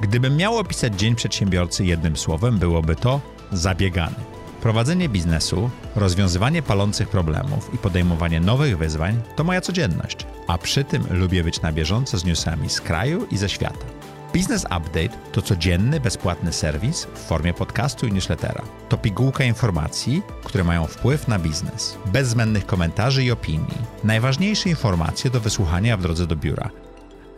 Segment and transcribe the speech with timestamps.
[0.00, 3.20] Gdybym miał opisać dzień przedsiębiorcy jednym słowem, byłoby to
[3.52, 4.16] zabiegany.
[4.60, 11.04] Prowadzenie biznesu, rozwiązywanie palących problemów i podejmowanie nowych wyzwań to moja codzienność, a przy tym
[11.10, 13.86] lubię być na bieżąco z newsami z kraju i ze świata.
[14.34, 18.62] Business Update to codzienny, bezpłatny serwis w formie podcastu i newslettera.
[18.88, 21.98] To pigułka informacji, które mają wpływ na biznes.
[22.06, 23.78] Bez zbędnych komentarzy i opinii.
[24.04, 26.70] Najważniejsze informacje do wysłuchania w drodze do biura.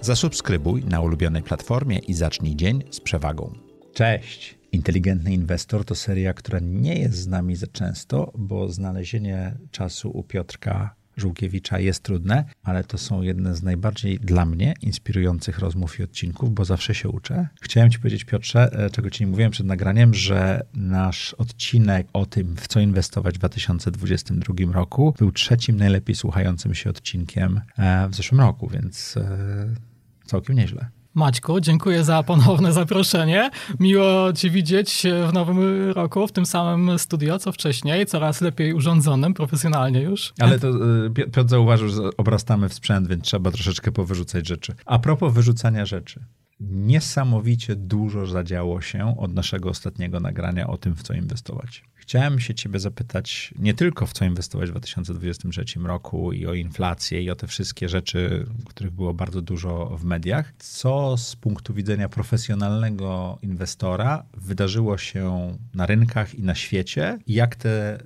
[0.03, 3.53] Zasubskrybuj na ulubionej platformie i zacznij dzień z przewagą.
[3.95, 4.59] Cześć!
[4.73, 10.23] Inteligentny Inwestor to seria, która nie jest z nami za często, bo znalezienie czasu u
[10.23, 16.03] Piotrka Żółkiewicza jest trudne, ale to są jedne z najbardziej dla mnie inspirujących rozmów i
[16.03, 17.48] odcinków, bo zawsze się uczę.
[17.62, 22.27] Chciałem Ci powiedzieć, Piotrze, e, czego Ci nie mówiłem przed nagraniem, że nasz odcinek o
[22.27, 28.14] tym, w co inwestować w 2022 roku, był trzecim najlepiej słuchającym się odcinkiem e, w
[28.14, 29.90] zeszłym roku, więc e,
[30.30, 30.89] całkiem nieźle.
[31.15, 33.51] Maćku, dziękuję za ponowne zaproszenie.
[33.80, 39.34] Miło Cię widzieć w nowym roku, w tym samym studio, co wcześniej, coraz lepiej urządzonym,
[39.34, 40.33] profesjonalnie już.
[40.39, 40.69] Ale to
[41.06, 44.75] y, Piotr zauważył, że obrastamy w sprzęt, więc trzeba troszeczkę powyrzucać rzeczy.
[44.86, 46.25] A propos wyrzucania rzeczy.
[46.61, 51.84] Niesamowicie dużo zadziało się od naszego ostatniego nagrania o tym, w co inwestować.
[52.11, 57.22] Chciałem się ciebie zapytać nie tylko w co inwestować w 2023 roku i o inflację
[57.22, 62.08] i o te wszystkie rzeczy, których było bardzo dużo w mediach, co z punktu widzenia
[62.08, 68.00] profesjonalnego inwestora wydarzyło się na rynkach i na świecie i jak te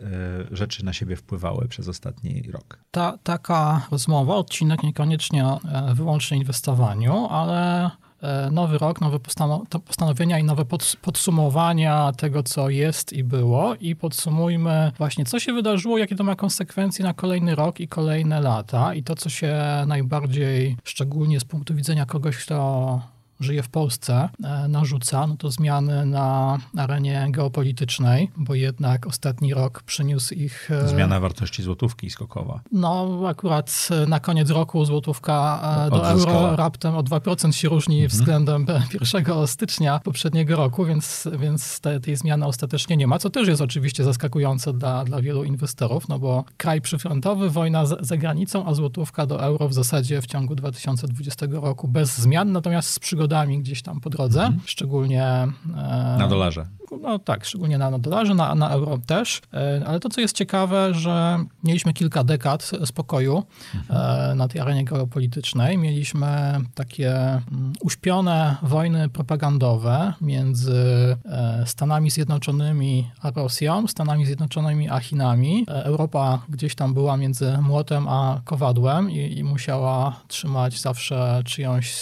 [0.53, 2.79] y, rzeczy na siebie wpływały przez ostatni rok.
[2.91, 8.04] Ta, taka rozmowa, odcinek niekoniecznie e, wyłącznie inwestowaniu, ale E,
[8.51, 9.19] nowy rok, nowe
[9.87, 10.65] postanowienia i nowe
[11.03, 13.75] podsumowania tego, co jest i było.
[13.75, 18.41] I podsumujmy właśnie, co się wydarzyło, jakie to ma konsekwencje na kolejny rok i kolejne
[18.41, 18.95] lata.
[18.95, 19.55] I to, co się
[19.87, 26.07] najbardziej, szczególnie z punktu widzenia kogoś, kto żyje w Polsce, e, narzuca, no to zmiany
[26.07, 30.71] na arenie geopolitycznej, bo jednak ostatni rok przyniósł ich...
[30.71, 32.61] E, Zmiana wartości złotówki skokowa.
[32.73, 38.11] No akurat na koniec roku złotówka e, do euro raptem o 2% się różni mhm.
[38.11, 38.67] względem
[39.15, 43.63] 1 stycznia poprzedniego roku, więc, więc te, tej zmiany ostatecznie nie ma, co też jest
[43.63, 48.75] oczywiście zaskakujące dla, dla wielu inwestorów, no bo kraj przyfrontowy, wojna za, za granicą, a
[48.75, 53.83] złotówka do euro w zasadzie w ciągu 2020 roku bez zmian, natomiast z przygodami gdzieś
[53.83, 54.61] tam po drodze, mhm.
[54.67, 55.23] szczególnie...
[55.23, 56.67] E, na dolarze.
[57.03, 59.43] No tak, szczególnie na, na dolarze, na, na euro też.
[59.55, 63.43] E, ale to, co jest ciekawe, że mieliśmy kilka dekad spokoju
[63.75, 64.31] mhm.
[64.31, 65.79] E, na tej arenie geopolitycznej.
[65.79, 66.27] Mieliśmy
[66.75, 70.75] takie mm, uśpione wojny propagandowe między
[71.67, 75.67] Stanami Zjednoczonymi a Rosją, Stanami Zjednoczonymi a Chinami.
[75.69, 81.95] Europa gdzieś tam była między młotem a kowadłem i, i musiała trzymać zawsze czyjąś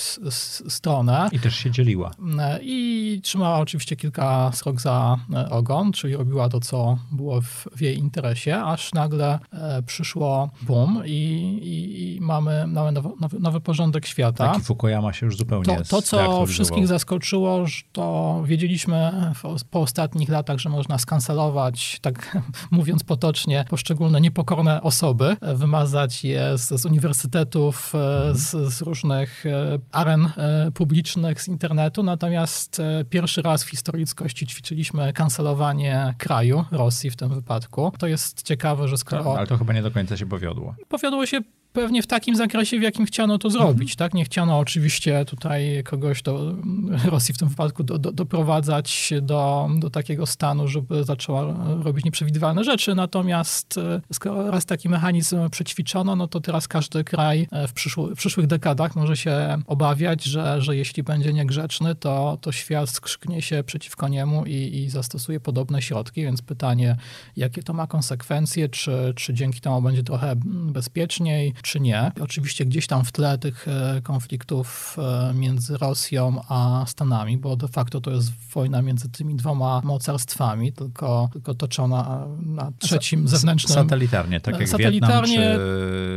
[0.69, 1.29] stronę.
[1.33, 2.11] I też się dzieliła.
[2.39, 4.51] E, I trzymała oczywiście kilka
[4.81, 9.83] za e, ogon, czyli robiła to, co było w, w jej interesie, aż nagle e,
[9.83, 11.11] przyszło boom i,
[11.63, 13.11] i, i mamy, mamy nowy,
[13.41, 14.53] nowy, porządek świata.
[14.53, 20.29] Taki Fukuyama się już zupełnie To, to co wszystkich zaskoczyło, to wiedzieliśmy w, po ostatnich
[20.29, 22.39] latach, że można skancelować, tak
[22.71, 28.37] mówiąc potocznie, poszczególne niepokorne osoby, wymazać je z, z uniwersytetów, mhm.
[28.37, 29.45] z, z różnych
[29.93, 30.31] aren
[30.75, 37.17] publicznych, z internetu, natomiast e, pierwszy raz w historii ludzkości ćwiczyliśmy kancelowanie kraju, Rosji w
[37.17, 37.93] tym wypadku.
[37.99, 39.39] To jest ciekawe, że skoro...
[39.39, 40.75] Ale to chyba nie do końca się powiodło.
[40.89, 41.41] Powiodło się
[41.73, 43.93] pewnie w takim zakresie, w jakim chciano to zrobić.
[43.93, 43.97] Mhm.
[43.97, 44.15] Tak?
[44.15, 46.55] Nie chciano oczywiście tutaj kogoś do
[47.05, 52.65] Rosji w tym wypadku do, do, doprowadzać do, do takiego stanu, żeby zaczęła robić nieprzewidywalne
[52.65, 52.95] rzeczy.
[52.95, 58.17] Natomiast e, skoro raz taki mechanizm przećwiczono, no to teraz każdy kraj e, w, w
[58.17, 63.65] przyszłych dekadach może się obawiać, że, że jeśli będzie niegrzeczny, to, to świat skrzyknie się
[63.65, 66.23] przeciwko niemu i, i zastosuje podobne środki.
[66.23, 66.97] Więc pytanie,
[67.37, 72.13] jakie to ma konsekwencje, czy, czy dzięki temu będzie trochę bezpieczniej, czy nie.
[72.21, 77.69] Oczywiście gdzieś tam w tle tych e, konfliktów e, między Rosją a Stanami, bo de
[77.69, 83.75] facto to jest wojna między tymi dwoma mocarstwami, tylko, tylko toczona na trzecim zewnętrznym...
[83.75, 85.59] Satelitarnie, tak jak Satelitarnie, Wietnam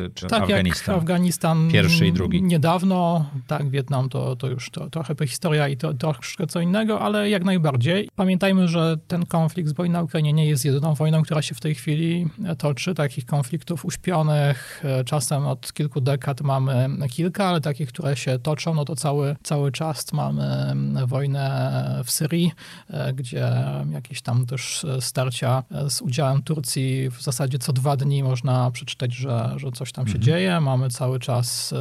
[0.07, 0.95] czy, czy tak Afganistan.
[0.95, 1.69] Jak Afganistan.
[1.71, 2.43] Pierwszy i drugi.
[2.43, 7.29] Niedawno, tak, Wietnam to, to już to, trochę prehistoria i to troszkę co innego, ale
[7.29, 8.09] jak najbardziej.
[8.15, 11.75] Pamiętajmy, że ten konflikt, wojna na Ukrainie nie jest jedyną wojną, która się w tej
[11.75, 12.27] chwili
[12.57, 12.93] toczy.
[12.93, 18.73] Takich konfliktów uśpionych, e, czasem od kilku dekad mamy kilka, ale takich, które się toczą,
[18.73, 20.73] no to cały, cały czas mamy
[21.07, 22.51] wojnę w Syrii,
[23.13, 23.51] gdzie
[23.91, 29.53] jakieś tam też starcia z udziałem Turcji w zasadzie co dwa dni można przeczytać, że,
[29.57, 30.23] że coś tam się mhm.
[30.23, 30.61] dzieje.
[30.61, 31.73] Mamy cały czas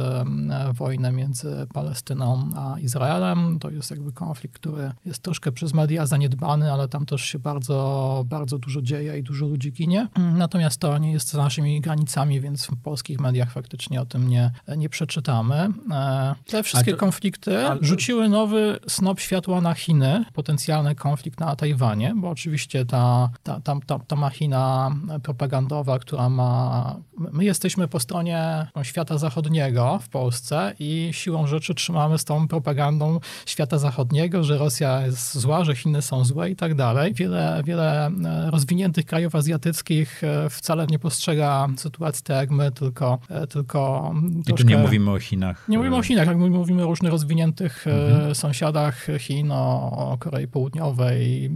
[0.73, 3.59] wojnę między Palestyną a Izraelem.
[3.59, 8.23] To jest jakby konflikt, który jest troszkę przez media zaniedbany, ale tam też się bardzo,
[8.27, 10.07] bardzo dużo dzieje i dużo ludzi ginie.
[10.33, 14.51] Natomiast to nie jest za naszymi granicami, więc w polskich mediach faktycznie o tym nie,
[14.77, 15.69] nie przeczytamy.
[15.91, 22.13] E, te wszystkie to, konflikty rzuciły nowy snop światła na Chiny, potencjalny konflikt na Tajwanie,
[22.15, 24.91] bo oczywiście ta, ta, ta, ta, ta machina
[25.23, 26.95] propagandowa, która ma...
[27.17, 33.19] My jesteśmy po stronie świata zachodniego w Polsce i siłą rzeczy trzymamy z tą propagandą
[33.45, 37.13] świata zachodniego, że Rosja jest zła, że Chiny są złe i tak dalej.
[37.13, 43.19] Wiele, wiele e, rozwiniętych krajów azjatyckich e, wcale nie postrzega sytuacji tak jak my, tylko,
[43.35, 44.13] e, tylko
[44.47, 45.65] I tu nie mówimy o Chinach.
[45.67, 48.35] Nie mówimy o Chinach, jak mówimy o różnych rozwiniętych mhm.
[48.35, 51.51] sąsiadach Chin, o Korei Południowej,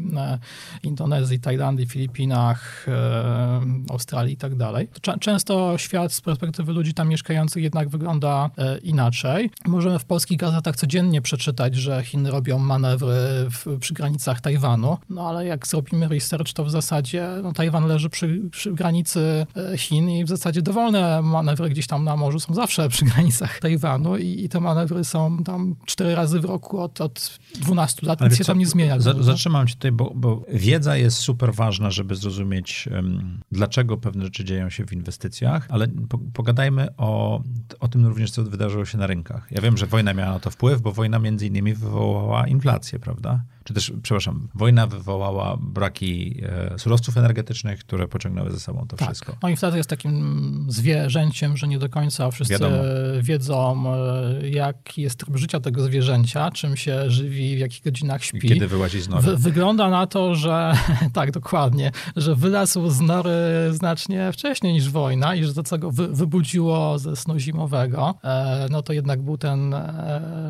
[0.84, 2.86] Indonezji, Tajlandii, Filipinach,
[3.90, 4.88] Australii i tak dalej.
[5.20, 8.50] Często świat z perspektywy ludzi tam mieszkających jednak wygląda
[8.84, 9.50] inaczej.
[9.68, 13.16] Możemy w polskich gazetach codziennie przeczytać, że Chiny robią manewry
[13.50, 18.10] w, przy granicach Tajwanu, no ale jak zrobimy research, to w zasadzie no, Tajwan leży
[18.10, 22.54] przy, przy granicy e, Chin i w zasadzie dowolne manewry gdzieś tam na morzu są
[22.54, 27.02] zawsze przy granicach Tajwanu i, i te manewry są tam cztery razy w roku od,
[27.02, 29.00] od 12 lat, nic się tam nie zmienia.
[29.00, 34.24] Za, zatrzymam cię tutaj, bo, bo, wiedza jest super ważna, żeby zrozumieć, um, dlaczego pewne
[34.24, 37.44] rzeczy dzieją się w inwestycjach, ale po, pogadajmy o,
[37.80, 39.48] o tym również, co wydarzyło się na rynkach.
[39.52, 43.44] Ja wiem, że wojna miała na to wpływ, bo wojna między innymi wywołała inflację, prawda?
[43.70, 49.08] Czy też, przepraszam, wojna wywołała braki e, surowców energetycznych, które pociągnęły ze sobą to tak.
[49.08, 49.36] wszystko.
[49.44, 52.76] No inflacja jest takim zwierzęciem, że nie do końca wszyscy Wiadomo.
[53.22, 53.84] wiedzą,
[54.42, 58.38] e, jaki jest tryb życia tego zwierzęcia, czym się żywi, w jakich godzinach śpi.
[58.38, 59.38] I kiedy wyłazi z nory.
[59.38, 60.74] wygląda na to, że
[61.14, 63.32] tak, dokładnie, że wylazł z nory
[63.72, 68.68] znacznie wcześniej niż wojna i że to, co go wy, wybudziło ze snu zimowego, e,
[68.70, 69.76] no to jednak był ten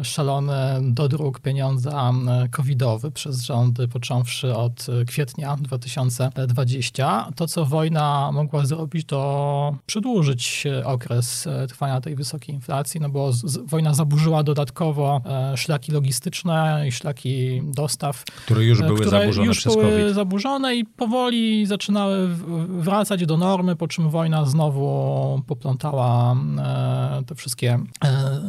[0.03, 2.11] szalony dodruk pieniądza
[2.51, 7.31] covidowy, przez rządy, począwszy od kwietnia 2020.
[7.35, 13.57] To, co wojna mogła zrobić, to przedłużyć okres trwania tej wysokiej inflacji, no bo z,
[13.57, 18.23] wojna zaburzyła dodatkowo e, szlaki logistyczne i szlaki dostaw.
[18.23, 20.15] Które już były które zaburzone już przez były COVID.
[20.15, 22.27] zaburzone i powoli zaczynały
[22.67, 28.39] wracać do normy, po czym wojna znowu poplątała e, te wszystkie e,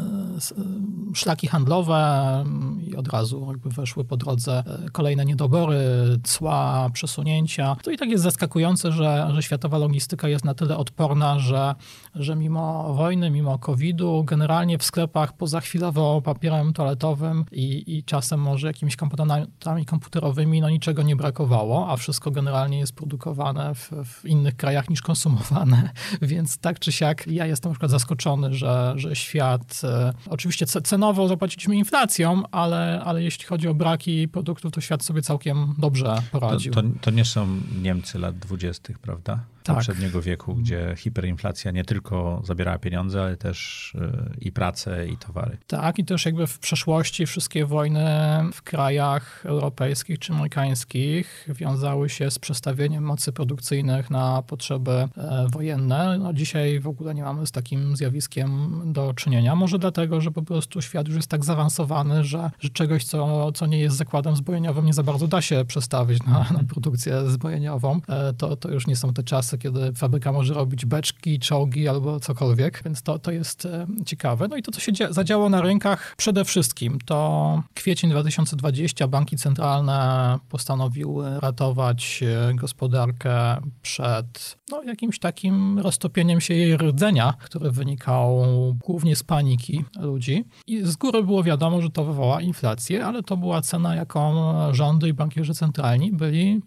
[1.14, 2.44] szlaki handlowe
[2.88, 5.80] i od razu jakby weszły po drodze e, kolejne niedobory,
[6.24, 7.76] cła, przesunięcia.
[7.82, 11.74] To i tak jest zaskakujące, że, że światowa logistyka jest na tyle odporna, że,
[12.14, 18.40] że mimo wojny, mimo COVID-u, generalnie w sklepach poza chwilowo papierem toaletowym i, i czasem
[18.40, 24.24] może jakimiś komponentami komputerowymi, no niczego nie brakowało, a wszystko generalnie jest produkowane w, w
[24.24, 25.90] innych krajach niż konsumowane.
[26.22, 31.28] Więc tak czy siak ja jestem na przykład zaskoczony, że, że świat, e, oczywiście cenowo
[31.28, 36.72] zapłaciliśmy inflacją, ale, ale jeśli chodzi o braki produktów, to świat sobie całkiem dobrze poradził.
[36.72, 39.44] To, to, to nie są Niemcy lat dwudziestych, prawda?
[39.70, 39.78] Tak.
[39.78, 45.58] poprzedniego wieku, gdzie hiperinflacja nie tylko zabierała pieniądze, ale też y, i pracę, i towary.
[45.66, 48.08] Tak, i też jakby w przeszłości wszystkie wojny
[48.52, 55.08] w krajach europejskich czy amerykańskich wiązały się z przestawieniem mocy produkcyjnych na potrzeby e,
[55.52, 56.18] wojenne.
[56.18, 59.54] No dzisiaj w ogóle nie mamy z takim zjawiskiem do czynienia.
[59.54, 63.66] Może dlatego, że po prostu świat już jest tak zaawansowany, że, że czegoś, co, co
[63.66, 68.00] nie jest zakładem zbrojeniowym, nie za bardzo da się przestawić na, na produkcję zbrojeniową.
[68.08, 72.20] E, to, to już nie są te czasy, kiedy fabryka może robić beczki, czołgi albo
[72.20, 74.48] cokolwiek, więc to, to jest e, ciekawe.
[74.48, 80.38] No i to, co się zadziało na rynkach, przede wszystkim to kwiecień 2020 banki centralne
[80.48, 88.46] postanowiły ratować e, gospodarkę przed no, jakimś takim roztopieniem się jej rdzenia, które wynikało
[88.84, 90.44] głównie z paniki ludzi.
[90.66, 95.08] I z góry było wiadomo, że to wywoła inflację, ale to była cena, jaką rządy
[95.08, 96.60] i bankierzy centralni byli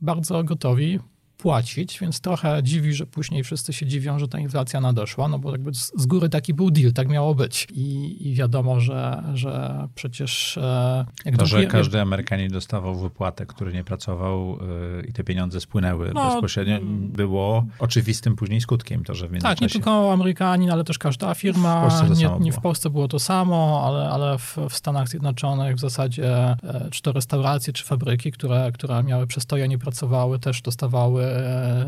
[0.00, 0.98] bardzo gotowi
[1.44, 5.52] płacić, więc trochę dziwi, że później wszyscy się dziwią, że ta inflacja nadeszła, no bo
[5.52, 7.66] jakby z góry taki był deal, tak miało być.
[7.72, 10.58] I, i wiadomo, że, że przecież...
[10.58, 14.58] E, jak to, że każdy Amerykanin dostawał wypłatę, który nie pracował
[14.96, 19.60] yy, i te pieniądze spłynęły no, bezpośrednio, było oczywistym później skutkiem to, że w Tak,
[19.60, 21.88] nie tylko Amerykanin, ale też każda firma.
[21.88, 25.80] W nie, nie w Polsce było to samo, ale, ale w, w Stanach Zjednoczonych w
[25.80, 31.33] zasadzie e, czy to restauracje, czy fabryki, które, które miały przestoje, nie pracowały, też dostawały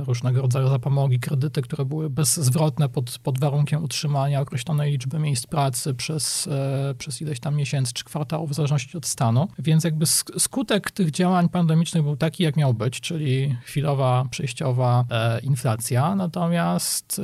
[0.07, 5.95] różnego rodzaju zapomogi, kredyty, które były bezzwrotne pod, pod warunkiem utrzymania określonej liczby miejsc pracy
[5.95, 6.49] przez,
[6.99, 9.49] przez ileś tam miesięcy czy kwartałów, w zależności od stanu.
[9.59, 10.07] Więc jakby
[10.39, 15.05] skutek tych działań pandemicznych był taki, jak miał być, czyli chwilowa, przejściowa
[15.43, 16.15] inflacja.
[16.15, 17.21] Natomiast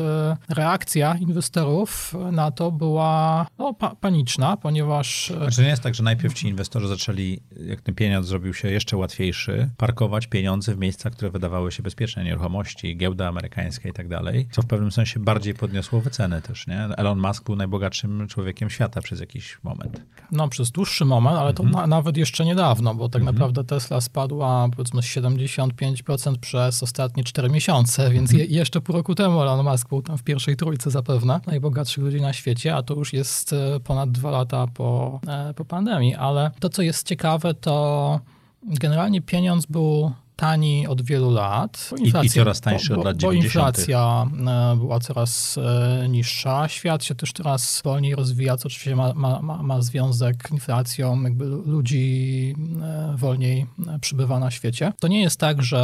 [0.49, 5.33] reakcja inwestorów na to była no, pa paniczna, ponieważ...
[5.37, 8.97] Znaczy nie jest tak, że najpierw ci inwestorzy zaczęli, jak ten pieniądz zrobił się jeszcze
[8.97, 14.49] łatwiejszy, parkować pieniądze w miejscach, które wydawały się bezpieczne, nieruchomości, giełda amerykańska i tak dalej,
[14.51, 16.79] co w pewnym sensie bardziej podniosło wycenę też, nie?
[16.79, 20.03] Elon Musk był najbogatszym człowiekiem świata przez jakiś moment.
[20.33, 21.81] No, przez dłuższy moment, ale to mhm.
[21.81, 23.35] na, nawet jeszcze niedawno, bo tak mhm.
[23.35, 28.51] naprawdę Tesla spadła powiedzmy 75% przez ostatnie 4 miesiące, więc mhm.
[28.51, 32.21] je, jeszcze pół roku temu Elon Musk był tam w pierwszej trójce zapewne najbogatszych ludzi
[32.21, 36.15] na świecie, a to już jest e, ponad dwa lata po, e, po pandemii.
[36.15, 38.21] Ale to, co jest ciekawe, to
[38.63, 41.91] generalnie pieniądz był tani od wielu lat.
[41.99, 43.55] Inflacja, I, I, coraz tańszy bo, od lat 90.
[43.55, 44.27] Bo inflacja
[44.73, 46.69] e, była coraz e, niższa.
[46.69, 51.45] Świat się też teraz wolniej rozwija, co oczywiście ma, ma, ma związek z inflacją, jakby
[51.45, 53.67] ludzi e, wolniej
[54.01, 54.93] przybywa na świecie.
[55.01, 55.83] To nie jest tak, że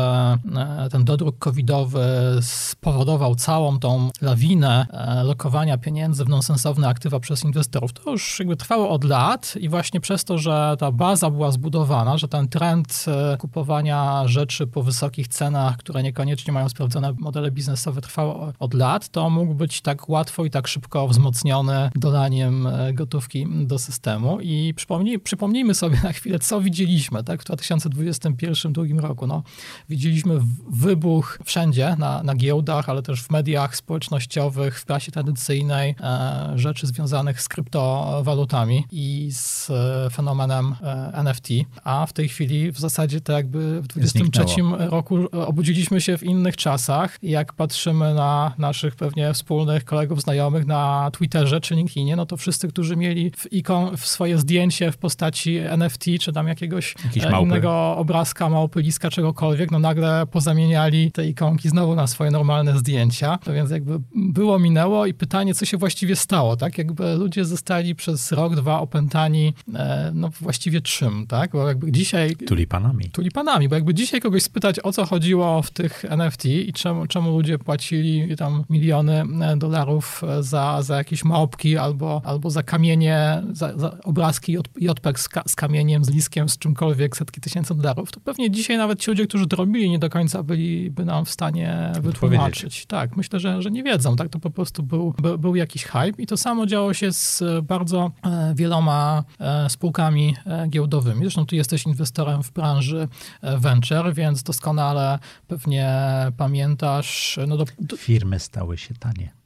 [0.91, 2.07] ten dodruk covidowy
[2.41, 4.87] spowodował całą tą lawinę
[5.25, 7.93] lokowania pieniędzy w nonsensowne aktywa przez inwestorów.
[7.93, 12.19] To już jakby trwało od lat i właśnie przez to, że ta baza była zbudowana,
[12.19, 13.05] że ten trend
[13.39, 19.09] kupowania rzeczy rzeczy po wysokich cenach, które niekoniecznie mają sprawdzone modele biznesowe, trwało od lat,
[19.09, 24.41] to mógł być tak łatwo i tak szybko wzmocniony dodaniem e, gotówki do systemu.
[24.41, 29.27] I przypomnij, przypomnijmy sobie na chwilę, co widzieliśmy tak, w 2021-2022 roku.
[29.27, 29.43] No,
[29.89, 30.41] widzieliśmy
[30.71, 36.87] wybuch wszędzie, na, na giełdach, ale też w mediach społecznościowych, w prasie tradycyjnej, e, rzeczy
[36.87, 41.49] związanych z kryptowalutami i z e, fenomenem e, NFT.
[41.85, 46.23] A w tej chwili w zasadzie to jakby w 2024 2023 roku obudziliśmy się w
[46.23, 47.19] innych czasach.
[47.23, 52.69] Jak patrzymy na naszych pewnie wspólnych kolegów, znajomych na Twitterze czy LinkedInie, no to wszyscy,
[52.69, 57.97] którzy mieli w ikon w swoje zdjęcie w postaci NFT, czy tam jakiegoś e, innego
[57.97, 63.39] obrazka, małpyliska, czegokolwiek, no nagle pozamieniali te ikonki znowu na swoje normalne zdjęcia.
[63.45, 66.79] To więc jakby było, minęło i pytanie, co się właściwie stało, tak?
[66.79, 71.51] Jakby ludzie zostali przez rok, dwa opętani, e, no właściwie czym, tak?
[71.51, 72.37] Bo jakby dzisiaj...
[72.37, 73.11] Tulipanami.
[73.11, 77.07] Tulipanami, bo jakby dzisiaj dzisiaj kogoś spytać, o co chodziło w tych NFT i czemu,
[77.07, 82.63] czemu ludzie płacili tam miliony e, dolarów e, za, za jakieś małpki albo, albo za
[82.63, 88.13] kamienie, za, za obrazki JPEG z, z kamieniem, z liskiem, z czymkolwiek, setki tysięcy dolarów,
[88.13, 91.31] to pewnie dzisiaj nawet ci ludzie, którzy to robili, nie do końca byliby nam w
[91.31, 92.87] stanie wytłumaczyć.
[92.87, 94.17] Tak, myślę, że, że nie wiedzą.
[94.17, 97.43] Tak, to po prostu był, był, był jakiś hype i to samo działo się z
[97.63, 99.25] bardzo e, wieloma
[99.69, 100.35] spółkami
[100.69, 101.21] giełdowymi.
[101.21, 103.09] Zresztą ty jesteś inwestorem w branży
[103.43, 105.97] venture, więc doskonale pewnie
[106.37, 107.39] pamiętasz.
[107.47, 107.97] No do, do...
[107.97, 109.39] Firmy stały się tanie.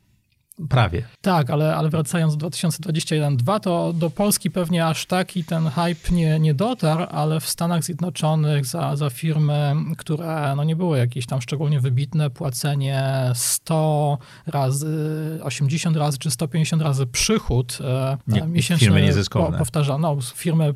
[0.68, 1.02] Prawie.
[1.20, 6.40] Tak, ale, ale wracając do 2021-2, to do Polski pewnie aż taki ten hype nie,
[6.40, 11.40] nie dotarł, ale w Stanach Zjednoczonych za, za firmy, które no nie były jakieś tam
[11.40, 19.02] szczególnie wybitne, płacenie 100 razy, 80 razy czy 150 razy przychód e, nie, miesięczny firmy
[19.02, 19.58] niezyskowne.
[19.58, 20.74] powtarzano, firmy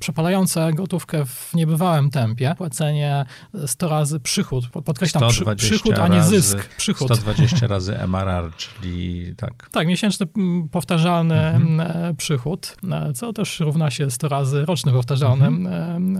[0.00, 3.24] przepalające gotówkę w niebywałym tempie, płacenie
[3.66, 6.68] 100 razy przychód, podkreślam, przy, przychód, a nie zysk.
[6.76, 7.06] Przychód.
[7.06, 9.68] 120 razy MRR, czyli tak.
[9.72, 10.26] Tak, miesięczny
[10.70, 11.80] powtarzalny mhm.
[11.80, 16.18] E, przychód, e, co też równa się 100 razy roczny powtarzalny mhm.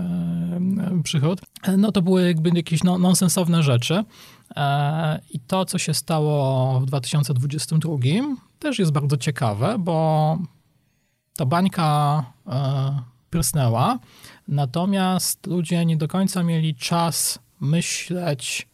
[0.79, 1.41] E, przychód.
[1.77, 4.03] No to były jakby jakieś no, nonsensowne rzeczy.
[5.29, 7.97] I to, co się stało w 2022,
[8.59, 10.37] też jest bardzo ciekawe, bo
[11.37, 12.23] ta bańka
[13.29, 13.99] prysnęła,
[14.47, 18.67] natomiast ludzie nie do końca mieli czas myśleć,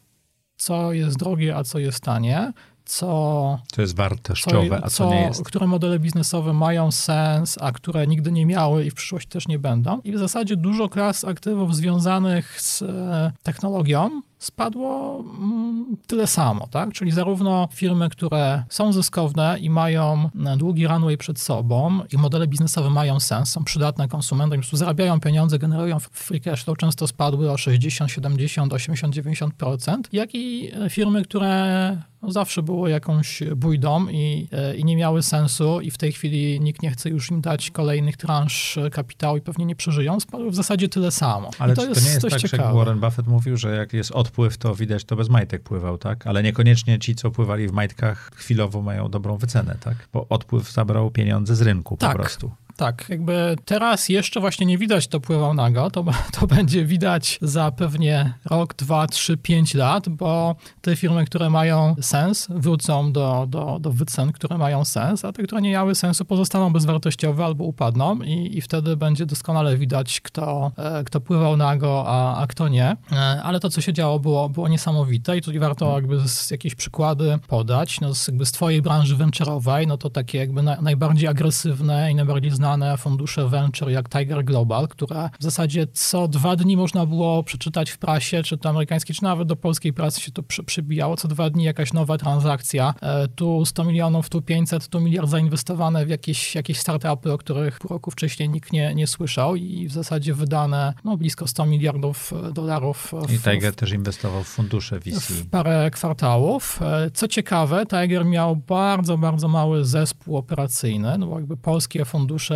[0.58, 2.54] co jest drogie, a co jest tanie,
[2.86, 3.60] co...
[3.72, 5.44] Co jest wartościowe, co, a co, nie jest.
[5.44, 9.60] Które modele biznesowe mają sens, a które nigdy nie miały i w przyszłości też nie
[9.60, 10.02] będą.
[10.02, 16.94] I w zasadzie dużo klas aktywów związanych z e, technologią spadło mm, tyle samo, tak?
[16.94, 22.48] Czyli zarówno firmy, które są zyskowne i mają e, długi runway przed sobą i modele
[22.48, 27.52] biznesowe mają sens, są przydatne konsumentom, po zarabiają pieniądze, generują free cash flow, często spadły
[27.52, 34.08] o 60, 70, 80, 90%, jak i e, firmy, które no zawsze było jakąś bójdą
[34.08, 37.42] i, e, i nie miały sensu i w tej chwili nikt nie chce już im
[37.42, 41.50] dać kolejnych transz kapitału i pewnie nie przeżyją, spadły w zasadzie tyle samo.
[41.60, 42.70] Ale to, to jest nie jest coś tak, ciekawe.
[42.70, 46.28] że Warren Buffett mówił, że jak jest odpływ, to widać, to bez majtek pływał, tak?
[46.28, 49.96] Ale niekoniecznie ci, co pływali w majtkach, chwilowo mają dobrą wycenę, tak?
[50.14, 52.52] Bo odpływ zabrał pieniądze z rynku tak, po prostu.
[52.76, 56.06] Tak, jakby teraz jeszcze właśnie nie widać to pływalnego, to,
[56.40, 61.96] to będzie widać za pewnie rok, dwa, trzy, pięć lat, bo te firmy, które mają
[62.02, 66.26] sens, wrócą do, do, do wycen, które mają sens, a te, które nie miały sensu,
[66.26, 72.04] pozostaną bezwartościowe albo upadną i, i wtedy będzie doskonale widać, kto, e, kto pływał nago,
[72.08, 72.98] a, a kto nie.
[73.12, 76.18] E, ale to, co się działo, było, było niesamowite i tutaj warto jakby
[76.52, 78.02] jakieś przykłady podać.
[78.02, 82.16] No, z, jakby z twojej branży venture'owej, no to takie jakby na, najbardziej agresywne i
[82.16, 82.52] najbardziej
[82.98, 87.98] fundusze venture jak Tiger Global, które w zasadzie co dwa dni można było przeczytać w
[87.98, 91.18] prasie, czy to amerykańskiej, czy nawet do polskiej prasy się to przy, przybijało.
[91.18, 92.94] Co dwa dni jakaś nowa transakcja.
[93.02, 97.80] E, tu 100 milionów, tu 500, tu miliard zainwestowane w jakieś, jakieś startupy, o których
[97.80, 102.34] pół roku wcześniej nikt nie, nie słyszał i w zasadzie wydane no, blisko 100 miliardów
[102.54, 103.14] dolarów.
[103.28, 105.34] W, I Tiger też inwestował w fundusze VC.
[105.34, 106.80] W parę kwartałów.
[106.82, 112.53] E, co ciekawe, Tiger miał bardzo, bardzo mały zespół operacyjny, no jakby polskie fundusze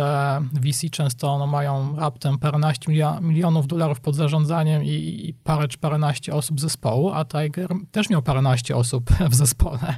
[0.52, 4.88] VC często no, mają raptem paręnaście milionów dolarów pod zarządzaniem i,
[5.28, 9.96] i parę czy paręnaście osób zespołu, a Tiger też miał paręnaście osób w zespole.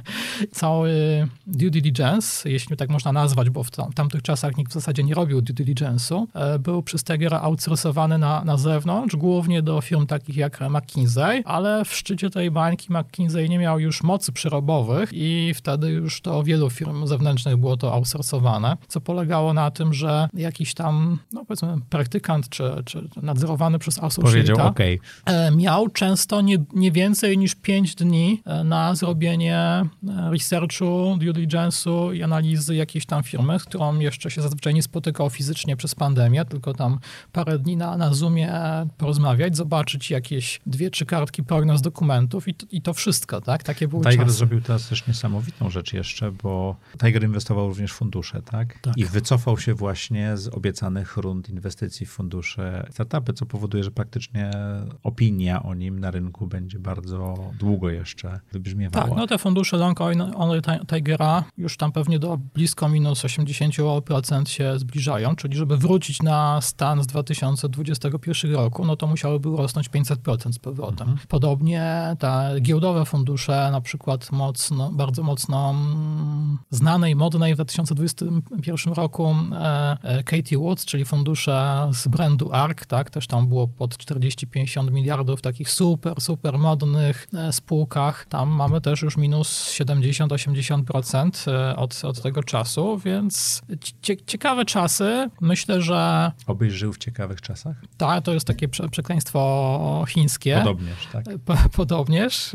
[0.51, 0.91] Cały
[1.47, 5.13] due diligence, jeśli tak można nazwać, bo w tam, tamtych czasach nikt w zasadzie nie
[5.13, 10.37] robił due diligence'u, e, był przez Tigera outsourcowany na, na zewnątrz, głównie do firm takich
[10.37, 15.89] jak McKinsey, ale w szczycie tej bańki McKinsey nie miał już mocy przerobowych i wtedy
[15.89, 21.19] już do wielu firm zewnętrznych było to outsourcowane, co polegało na tym, że jakiś tam,
[21.33, 24.99] no powiedzmy, praktykant czy, czy nadzorowany przez associate'a okay.
[25.25, 29.87] E, miał często nie, nie więcej niż 5 dni e, na zrobienie e,
[30.31, 35.29] researchu, due diligence'u i analizy jakiejś tam firmy, z którą jeszcze się zazwyczaj nie spotykał
[35.29, 36.99] fizycznie przez pandemię, tylko tam
[37.31, 38.51] parę dni na, na Zoomie
[38.97, 43.63] porozmawiać, zobaczyć jakieś dwie, trzy kartki prognoz dokumentów i to, i to wszystko, tak?
[43.63, 44.37] Takie były Tiger czasy.
[44.37, 48.79] zrobił teraz też niesamowitą rzecz jeszcze, bo Tiger inwestował również w fundusze, tak?
[48.81, 48.97] tak?
[48.97, 54.51] I wycofał się właśnie z obiecanych rund inwestycji w fundusze startupy, co powoduje, że praktycznie
[55.03, 59.07] opinia o nim na rynku będzie bardzo długo jeszcze wybrzmiewała.
[59.07, 60.01] Tak, no te fundusze long
[60.35, 66.61] only Tigera już tam pewnie do blisko minus 80% się zbliżają, czyli żeby wrócić na
[66.61, 71.09] stan z 2021 roku, no to musiałyby rosnąć 500% z powrotem.
[71.09, 71.27] Mhm.
[71.27, 79.35] Podobnie te giełdowe fundusze, na przykład mocno, bardzo mocno mm, znanej, modnej w 2021 roku
[79.71, 84.91] e, e, Katie Woods, czyli fundusze z brandu ARK, tak, też tam było pod 40-50
[84.91, 88.25] miliardów takich super, super modnych e, spółkach.
[88.25, 93.61] Tam mamy też już minus 70-80% od, od tego czasu, więc
[94.01, 95.29] cie, ciekawe czasy.
[95.41, 96.31] Myślę, że...
[96.47, 97.75] Obyś żył w ciekawych czasach?
[97.97, 100.55] Tak, to jest takie prze, przekleństwo chińskie.
[100.63, 101.25] Podobnież, tak.
[101.77, 102.51] Podobnież,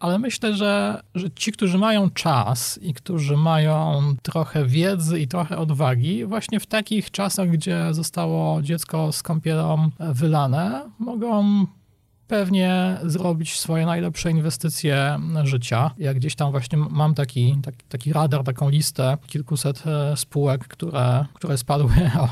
[0.00, 5.58] ale myślę, że, że ci, którzy mają czas i którzy mają trochę wiedzy i trochę
[5.58, 11.66] odwagi, właśnie w takich czasach, gdzie zostało dziecko z kąpielą wylane, mogą
[12.32, 15.90] pewnie zrobić swoje najlepsze inwestycje życia.
[15.98, 21.24] Ja gdzieś tam właśnie mam taki, taki, taki radar, taką listę kilkuset e, spółek, które,
[21.34, 21.90] które spadły
[22.20, 22.28] o,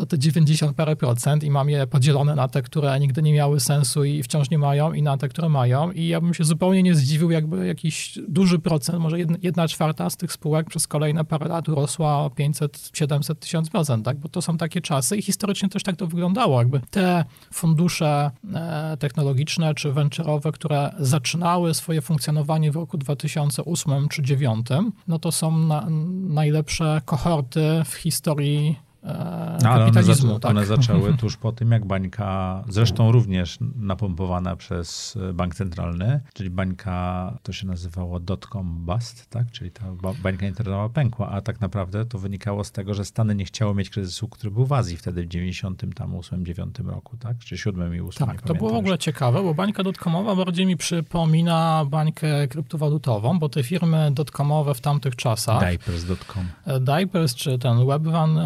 [0.00, 3.60] o te 90 parę procent i mam je podzielone na te, które nigdy nie miały
[3.60, 6.82] sensu i wciąż nie mają i na te, które mają i ja bym się zupełnie
[6.82, 11.48] nie zdziwił, jakby jakiś duży procent, może jedna, czwarta z tych spółek przez kolejne parę
[11.48, 14.16] lat urosła o 500-700 tysięcy procent, tak?
[14.16, 18.96] bo to są takie czasy i historycznie też tak to wyglądało, jakby te fundusze e,
[18.96, 24.66] technologiczne technologiczne czy venture'owe, które zaczynały swoje funkcjonowanie w roku 2008 czy 2009,
[25.08, 25.86] no to są na,
[26.28, 30.50] najlepsze kohorty w historii E, no, ale one, zaczą, tak?
[30.50, 37.38] one zaczęły tuż po tym, jak bańka, zresztą również napompowana przez bank centralny, czyli bańka,
[37.42, 39.50] to się nazywało dotcom bust, tak?
[39.50, 39.84] czyli ta
[40.22, 43.90] bańka internetowa pękła, a tak naprawdę to wynikało z tego, że Stany nie chciały mieć
[43.90, 47.38] kryzysu, który był w Azji wtedy w 98, 9 roku, tak?
[47.38, 48.26] czy 7 i 8.
[48.26, 53.48] Tak, to było w ogóle ciekawe, bo bańka dotcomowa bardziej mi przypomina bańkę kryptowalutową, bo
[53.48, 55.60] te firmy dotcomowe w tamtych czasach...
[55.60, 56.44] Diapers.com.
[56.66, 58.38] E, Diapers, czy ten Webvan,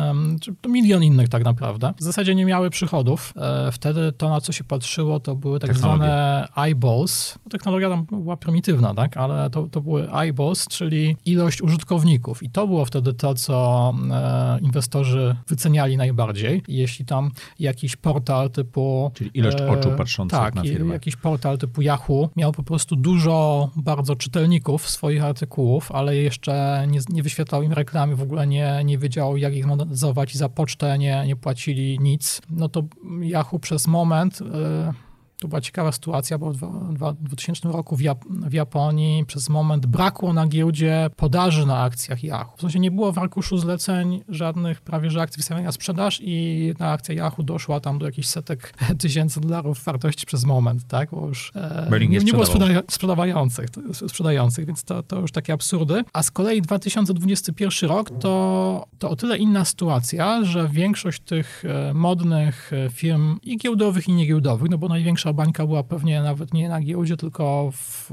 [0.61, 1.95] to milion innych tak naprawdę.
[1.99, 3.33] W zasadzie nie miały przychodów.
[3.37, 7.39] E, wtedy to, na co się patrzyło, to były tak zwane eyeballs.
[7.51, 9.17] Technologia tam była prymitywna, tak?
[9.17, 12.43] Ale to, to były eyeballs, czyli ilość użytkowników.
[12.43, 16.63] I to było wtedy to, co e, inwestorzy wyceniali najbardziej.
[16.69, 19.11] Jeśli tam jakiś portal typu...
[19.15, 20.95] Czyli ilość e, oczu patrzących tak, na firmę.
[20.95, 27.01] jakiś portal typu Yahoo miał po prostu dużo bardzo czytelników swoich artykułów, ale jeszcze nie,
[27.09, 30.99] nie wyświetlał im reklamy, w ogóle nie, nie wiedział, jak ich monetyzować i za pocztę
[30.99, 32.85] nie, nie płacili nic, no to
[33.23, 34.45] Yahoo przez moment y,
[35.41, 40.33] To była ciekawa sytuacja, bo w 2000 roku w, Jap w Japonii przez moment brakło
[40.33, 42.57] na giełdzie podaży na akcjach Yahoo.
[42.57, 46.75] W sensie nie było w arkuszu zleceń żadnych prawie że akcji wystawionych na sprzedaż i
[46.79, 51.11] na akcja Yahoo doszła tam do jakichś setek tysięcy dolarów wartości przez moment, tak?
[51.11, 52.45] Bo już e, nie, nie było
[52.89, 56.05] sprzedawających, sprzedających, więc to, to już takie absurdy.
[56.13, 61.95] A z kolei 2021 rok to, to o tyle inna sytuacja, że większość tych e,
[61.95, 66.69] modnych e, firm i giełdowych, i niegiełdowych, no bo największa bańka była pewnie nawet nie
[66.69, 68.13] na giełdzie, tylko w,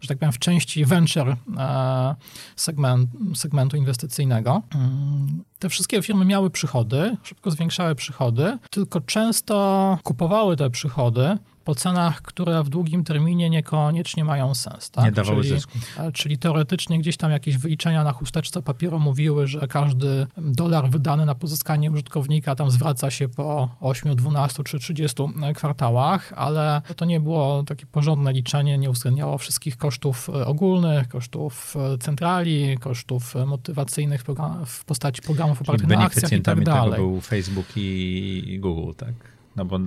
[0.00, 2.14] że tak powiem, w części venture e,
[2.56, 4.62] segment, segmentu inwestycyjnego.
[4.74, 11.74] Mm, te wszystkie firmy miały przychody, szybko zwiększały przychody, tylko często kupowały te przychody po
[11.74, 14.90] cenach, które w długim terminie niekoniecznie mają sens.
[14.90, 15.04] Tak?
[15.04, 15.78] Nie dawały czyli, zysku.
[15.98, 21.26] E, czyli teoretycznie gdzieś tam jakieś wyliczenia na chusteczce papieru mówiły, że każdy dolar wydany
[21.26, 25.22] na pozyskanie użytkownika tam zwraca się po 8, 12 czy 30
[25.54, 31.74] kwartałach, ale to nie było takie porządne liczenie, nie uwzględniało wszystkich kosztów e, ogólnych, kosztów
[31.94, 34.24] e, centrali, kosztów motywacyjnych
[34.66, 36.90] w postaci programów opartych na akcjach i tak dalej.
[36.90, 39.35] tego był Facebook i Google, tak?
[39.56, 39.78] No bo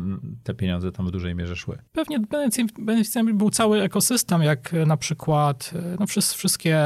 [0.44, 1.78] te pieniądze tam w dużej mierze szły.
[1.92, 2.20] Pewnie
[2.80, 6.80] beneficjentami był cały ekosystem, jak na przykład no, wszystkie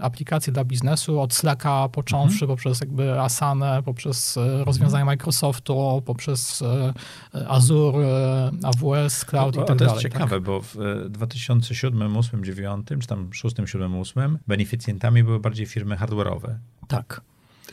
[0.00, 2.48] aplikacje dla biznesu, od Slacka począwszy, mhm.
[2.48, 5.06] poprzez jakby Asanę, poprzez e, rozwiązania mhm.
[5.06, 6.92] Microsoftu, poprzez e,
[7.48, 9.78] Azure, AWS, Cloud i tak dalej.
[9.78, 10.02] To jest tak?
[10.02, 10.42] ciekawe, tak?
[10.42, 10.76] bo w
[11.08, 16.54] 2007, 2008, 2009, czy tam 6, 7, 8 beneficjentami były bardziej firmy hardware'owe.
[16.88, 17.20] Tak.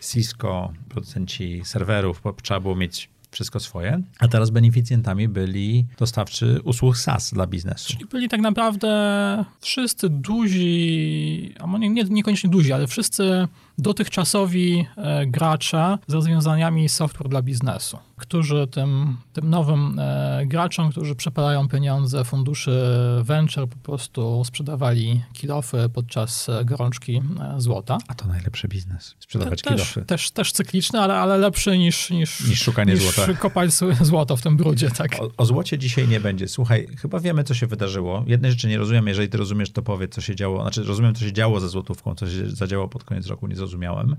[0.01, 6.97] Cisco, producenci serwerów, bo trzeba było mieć wszystko swoje, a teraz beneficjentami byli dostawcy usług
[6.97, 7.93] SaaS dla biznesu.
[7.93, 15.25] Czyli byli tak naprawdę wszyscy duzi, a nie, nie, niekoniecznie duzi, ale wszyscy dotychczasowi e,
[15.27, 22.23] gracze z rozwiązaniami software dla biznesu, którzy tym, tym nowym e, graczom, którzy przepalają pieniądze
[22.23, 22.83] funduszy
[23.21, 27.21] venture, po prostu sprzedawali kilofy podczas e, gorączki
[27.57, 27.97] złota.
[28.07, 29.93] A to najlepszy biznes, sprzedawać Te, kilofy.
[29.93, 33.33] Też, też, też cykliczny, ale, ale lepszy niż, niż, niż szukanie niż złota.
[33.43, 34.89] kopać złoto w tym brudzie.
[34.91, 35.15] Tak.
[35.19, 36.47] O, o złocie dzisiaj nie będzie.
[36.47, 38.23] Słuchaj, chyba wiemy, co się wydarzyło.
[38.27, 40.61] Jednej rzeczy nie rozumiem, jeżeli ty rozumiesz, to powiedz, co się działo.
[40.61, 44.15] Znaczy, rozumiem, co się działo ze złotówką, co się zadziało pod koniec roku, nie zrozumiałem.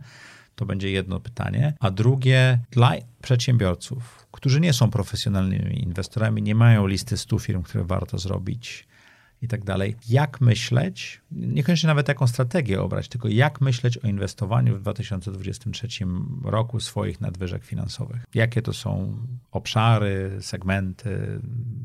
[0.54, 1.74] To będzie jedno pytanie.
[1.80, 7.84] A drugie, dla przedsiębiorców, którzy nie są profesjonalnymi inwestorami, nie mają listy 100 firm, które
[7.84, 8.86] warto zrobić
[9.44, 9.96] i tak dalej.
[10.08, 15.88] Jak myśleć, niekoniecznie nawet jaką strategię obrać, tylko jak myśleć o inwestowaniu w 2023
[16.44, 18.24] roku swoich nadwyżek finansowych?
[18.34, 19.16] Jakie to są
[19.50, 21.40] obszary, segmenty,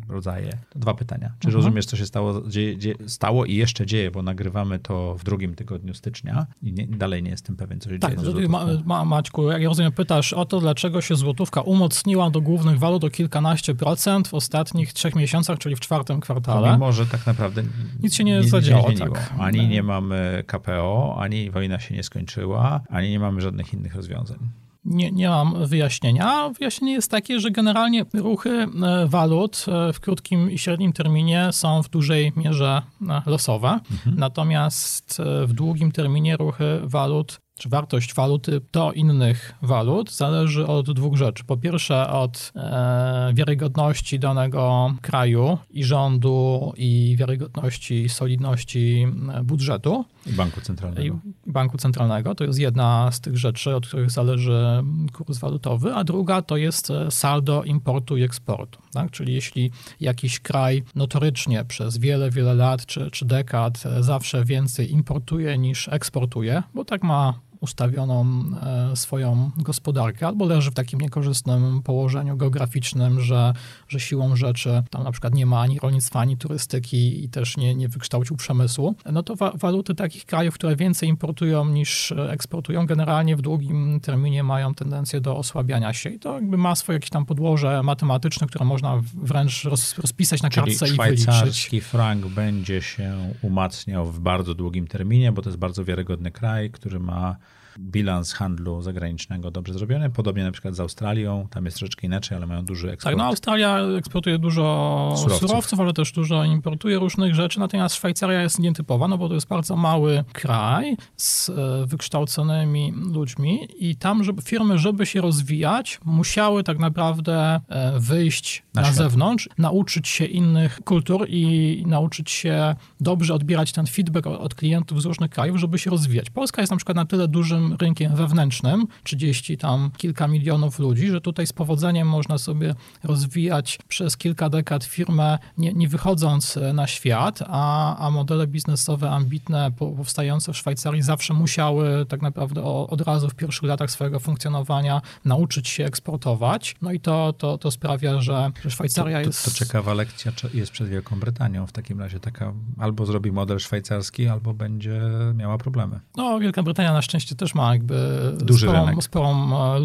[0.09, 0.57] rodzaje?
[0.69, 1.31] To dwa pytania.
[1.39, 1.55] Czy mhm.
[1.63, 5.55] rozumiesz, co się stało, dzieje, dzieje, stało i jeszcze dzieje, bo nagrywamy to w drugim
[5.55, 8.33] tygodniu stycznia i nie, dalej nie jestem pewien, co się tak, dzieje.
[8.33, 12.41] Tak, ma, ma, Maćku, jak ja rozumiem, pytasz o to, dlaczego się złotówka umocniła do
[12.41, 16.71] głównych walut o kilkanaście procent w ostatnich trzech miesiącach, czyli w czwartym kwartale.
[16.71, 18.91] Mimo, że tak naprawdę naprawdę nic się nie nic zadziało.
[18.91, 19.33] Nie tak.
[19.39, 24.37] Ani nie mamy KPO, ani wojna się nie skończyła, ani nie mamy żadnych innych rozwiązań.
[24.85, 26.49] Nie, nie mam wyjaśnienia.
[26.49, 28.67] Wyjaśnienie jest takie, że generalnie ruchy e,
[29.07, 34.15] walut e, w krótkim i średnim terminie są w dużej mierze e, losowe, mhm.
[34.19, 41.17] natomiast w długim terminie ruchy walut czy wartość waluty do innych walut zależy od dwóch
[41.17, 41.43] rzeczy.
[41.43, 50.05] Po pierwsze od e, wiarygodności danego kraju i rządu i wiarygodności solidności e, budżetu.
[50.27, 51.19] I banku centralnego.
[51.47, 52.35] I banku centralnego.
[52.35, 56.91] To jest jedna z tych rzeczy, od których zależy kurs walutowy, a druga to jest
[56.91, 58.79] e, saldo importu i eksportu.
[58.93, 59.11] Tak?
[59.11, 64.91] Czyli jeśli jakiś kraj notorycznie przez wiele, wiele lat czy, czy dekad e, zawsze więcej
[64.91, 68.43] importuje niż eksportuje, bo tak ma ustawioną
[68.91, 73.53] e, swoją gospodarkę, albo leży w takim niekorzystnym położeniu geograficznym, że,
[73.87, 77.75] że siłą rzeczy tam na przykład nie ma ani rolnictwa, ani turystyki i też nie,
[77.75, 83.35] nie wykształcił przemysłu, no to wa waluty takich krajów, które więcej importują niż eksportują, generalnie
[83.35, 87.25] w długim terminie mają tendencję do osłabiania się i to jakby ma swoje jakieś tam
[87.25, 91.23] podłoże matematyczne, które można wręcz roz, rozpisać na Czyli kartce i wyliczyć.
[91.23, 96.71] szwajcarski frank będzie się umacniał w bardzo długim terminie, bo to jest bardzo wiarygodny kraj,
[96.71, 97.35] który ma
[97.79, 100.09] bilans handlu zagranicznego dobrze zrobiony.
[100.09, 103.15] Podobnie na przykład z Australią, tam jest troszeczkę inaczej, ale mają duży eksport.
[103.15, 105.49] Tak, no Australia eksportuje dużo surowców.
[105.49, 109.47] surowców, ale też dużo importuje różnych rzeczy, natomiast Szwajcaria jest nietypowa, no bo to jest
[109.47, 111.53] bardzo mały kraj z e,
[111.85, 118.81] wykształconymi ludźmi i tam żeby, firmy, żeby się rozwijać, musiały tak naprawdę e, wyjść na,
[118.81, 125.01] na zewnątrz, nauczyć się innych kultur i nauczyć się dobrze odbierać ten feedback od klientów
[125.01, 126.29] z różnych krajów, żeby się rozwijać.
[126.29, 131.21] Polska jest na przykład na tyle dużym rynkiem wewnętrznym, 30 tam kilka milionów ludzi, że
[131.21, 137.39] tutaj z powodzeniem można sobie rozwijać przez kilka dekad firmę, nie, nie wychodząc na świat,
[137.47, 143.35] a, a modele biznesowe ambitne powstające w Szwajcarii zawsze musiały tak naprawdę od razu w
[143.35, 146.75] pierwszych latach swojego funkcjonowania nauczyć się eksportować.
[146.81, 149.45] No i to, to, to sprawia, że Szwajcaria to, to, jest...
[149.45, 152.19] To ciekawa lekcja jest przed Wielką Brytanią w takim razie.
[152.19, 155.01] Taka albo zrobi model szwajcarski, albo będzie
[155.33, 155.99] miała problemy.
[156.17, 159.03] No, Wielka Brytania na szczęście też ma jakby duży sporą, rynek.
[159.03, 159.79] sporą e,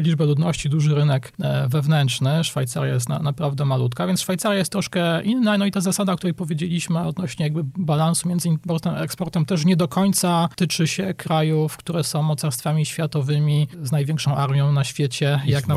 [0.00, 2.44] liczbę ludności, duży rynek e, wewnętrzny.
[2.44, 5.58] Szwajcaria jest na, naprawdę malutka, więc Szwajcaria jest troszkę inna.
[5.58, 9.64] No i ta zasada, o której powiedzieliśmy odnośnie jakby balansu między importem a eksportem też
[9.64, 15.40] nie do końca tyczy się krajów, które są mocarstwami światowymi z największą armią na świecie,
[15.46, 15.74] jak na,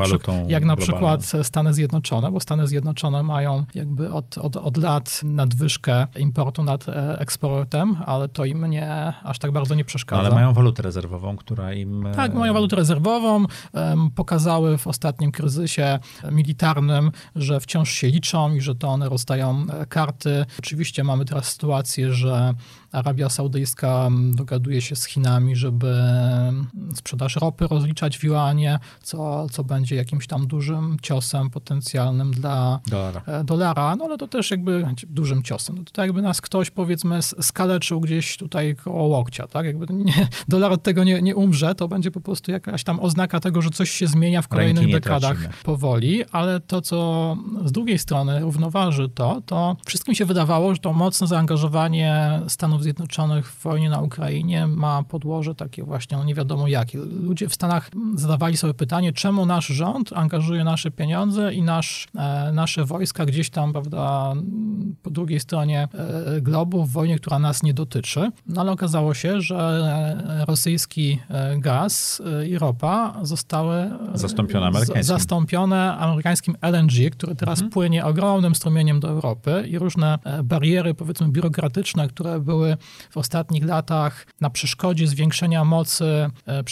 [0.47, 6.07] jak na przykład Stany Zjednoczone, bo Stany Zjednoczone mają jakby od, od, od lat nadwyżkę
[6.17, 10.21] importu nad e, eksportem, ale to im nie, aż tak bardzo nie przeszkadza.
[10.21, 12.05] ale mają walutę rezerwową, która im...
[12.05, 13.45] E, tak, mają walutę rezerwową.
[14.15, 15.99] Pokazały w ostatnim kryzysie
[16.31, 20.45] militarnym, że wciąż się liczą i że to one rozdają e, karty.
[20.59, 22.53] Oczywiście mamy teraz sytuację, że
[22.91, 25.95] Arabia Saudyjska dogaduje się z Chinami, żeby
[26.95, 33.21] sprzedaż ropy rozliczać w juanie, co, co będzie jakimś tam dużym ciosem potencjalnym dla dolara.
[33.25, 33.95] E, dolara.
[33.95, 35.77] No ale to też jakby dużym ciosem.
[35.77, 39.65] No to tak jakby nas ktoś powiedzmy skaleczył gdzieś tutaj koło łokcia, tak?
[39.65, 43.39] Jakby nie, dolar od tego nie, nie umrze, to będzie po prostu jakaś tam oznaka
[43.39, 45.63] tego, że coś się zmienia w kolejnych dekadach tracimy.
[45.63, 50.93] powoli, ale to, co z drugiej strony równoważy to, to wszystkim się wydawało, że to
[50.93, 56.35] mocne zaangażowanie Stanów Stanów Zjednoczonych w wojnie na Ukrainie ma podłoże takie właśnie, no nie
[56.35, 56.99] wiadomo jakie.
[56.99, 62.51] Ludzie w Stanach zadawali sobie pytanie, czemu nasz rząd angażuje nasze pieniądze i nasz, e,
[62.53, 64.33] nasze wojska gdzieś tam, prawda,
[65.01, 68.31] po drugiej stronie e, globu w wojnie, która nas nie dotyczy.
[68.47, 69.57] No ale okazało się, że
[70.39, 75.03] e, rosyjski e, gaz e, i ropa zostały zastąpione amerykańskim.
[75.03, 77.71] zastąpione amerykańskim LNG, który teraz mhm.
[77.71, 82.68] płynie ogromnym strumieniem do Europy i różne bariery, powiedzmy, biurokratyczne, które były
[83.09, 86.63] w ostatnich latach na przeszkodzie zwiększenia mocy e,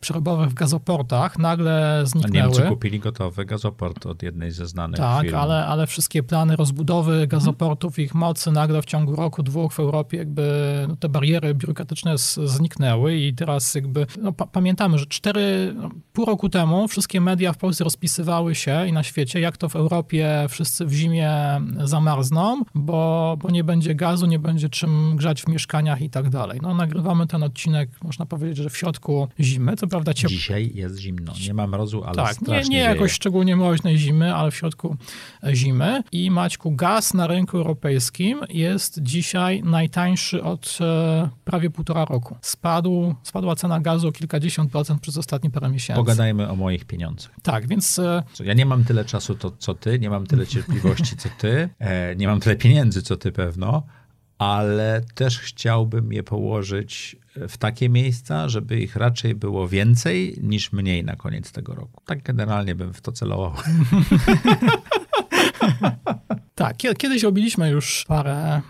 [0.00, 2.44] przerobowych w gazoportach, nagle zniknęły.
[2.44, 5.36] A Niemcy kupili gotowy gazoport od jednej ze znanych tak, firm.
[5.36, 8.06] Ale, ale wszystkie plany rozbudowy gazoportów, hmm.
[8.06, 13.16] ich mocy nagle w ciągu roku, dwóch w Europie jakby no, te bariery biurokratyczne zniknęły
[13.16, 17.56] i teraz jakby no, pa pamiętamy, że cztery, no, pół roku temu wszystkie media w
[17.56, 21.32] Polsce rozpisywały się i na świecie, jak to w Europie wszyscy w zimie
[21.84, 26.58] zamarzną, bo, bo nie będzie gazu, nie będzie czym grzać w mieszkaniach i tak dalej.
[26.62, 30.36] No, nagrywamy ten odcinek, można powiedzieć, że w środku zimy, co prawda ciepło.
[30.36, 34.34] Dzisiaj jest zimno, nie ma mrozu, ale tak, strasznie nie, nie jakoś szczególnie mroźnej zimy,
[34.34, 34.96] ale w środku
[35.52, 36.02] zimy.
[36.12, 42.36] I Maćku, gaz na rynku europejskim jest dzisiaj najtańszy od e, prawie półtora roku.
[42.40, 46.00] Spadł, spadła cena gazu o kilkadziesiąt procent przez ostatnie parę miesięcy.
[46.00, 47.32] Pogadajmy o moich pieniądzach.
[47.42, 47.98] Tak, więc...
[47.98, 51.68] E, ja nie mam tyle czasu, to, co ty, nie mam tyle cierpliwości, co ty,
[51.78, 53.82] e, nie mam tyle pieniędzy, co ty pewno,
[54.38, 57.16] ale też chciałbym je położyć
[57.48, 62.02] w takie miejsca, żeby ich raczej było więcej niż mniej na koniec tego roku.
[62.06, 63.52] Tak generalnie bym w to celował.
[66.54, 68.60] tak, kiedyś robiliśmy już parę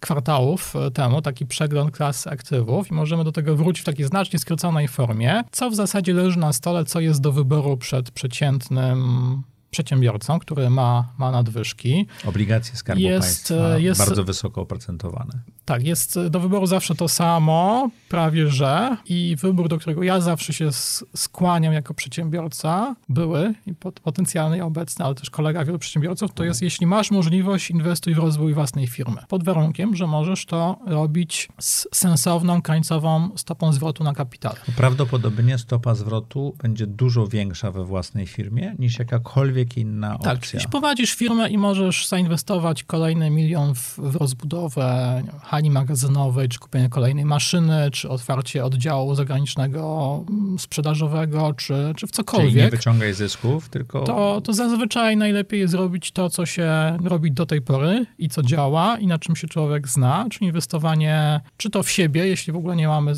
[0.00, 4.88] kwartałów temu taki przegląd klasy aktywów i możemy do tego wrócić w takiej znacznie skróconej
[4.88, 9.42] formie, co w zasadzie leży na stole, co jest do wyboru przed przeciętnym
[9.76, 12.06] przedsiębiorcą, który ma, ma nadwyżki.
[12.24, 15.32] Obligacje Skarbu jest, Państwa jest, bardzo wysoko oprocentowane.
[15.64, 18.96] Tak, jest do wyboru zawsze to samo, prawie że.
[19.08, 20.68] I wybór, do którego ja zawsze się
[21.16, 26.62] skłaniam jako przedsiębiorca, były i potencjalny i obecny, ale też kolega wielu przedsiębiorców, to jest
[26.62, 29.16] jeśli masz możliwość, inwestuj w rozwój własnej firmy.
[29.28, 34.54] Pod warunkiem, że możesz to robić z sensowną, krańcową stopą zwrotu na kapitał.
[34.76, 40.34] Prawdopodobnie stopa zwrotu będzie dużo większa we własnej firmie niż jakakolwiek inna opcja.
[40.34, 46.58] Tak, jeśli prowadzisz firmę i możesz zainwestować kolejny milion w, w rozbudowę hali magazynowej, czy
[46.58, 52.50] kupienie kolejnej maszyny, czy otwarcie oddziału zagranicznego mm, sprzedażowego, czy, czy w cokolwiek.
[52.50, 54.02] Czyli nie wyciągaj zysków, tylko...
[54.02, 58.42] To, to zazwyczaj najlepiej jest zrobić to, co się robi do tej pory i co
[58.42, 62.56] działa i na czym się człowiek zna, czyli inwestowanie czy to w siebie, jeśli w
[62.56, 63.12] ogóle nie mamy,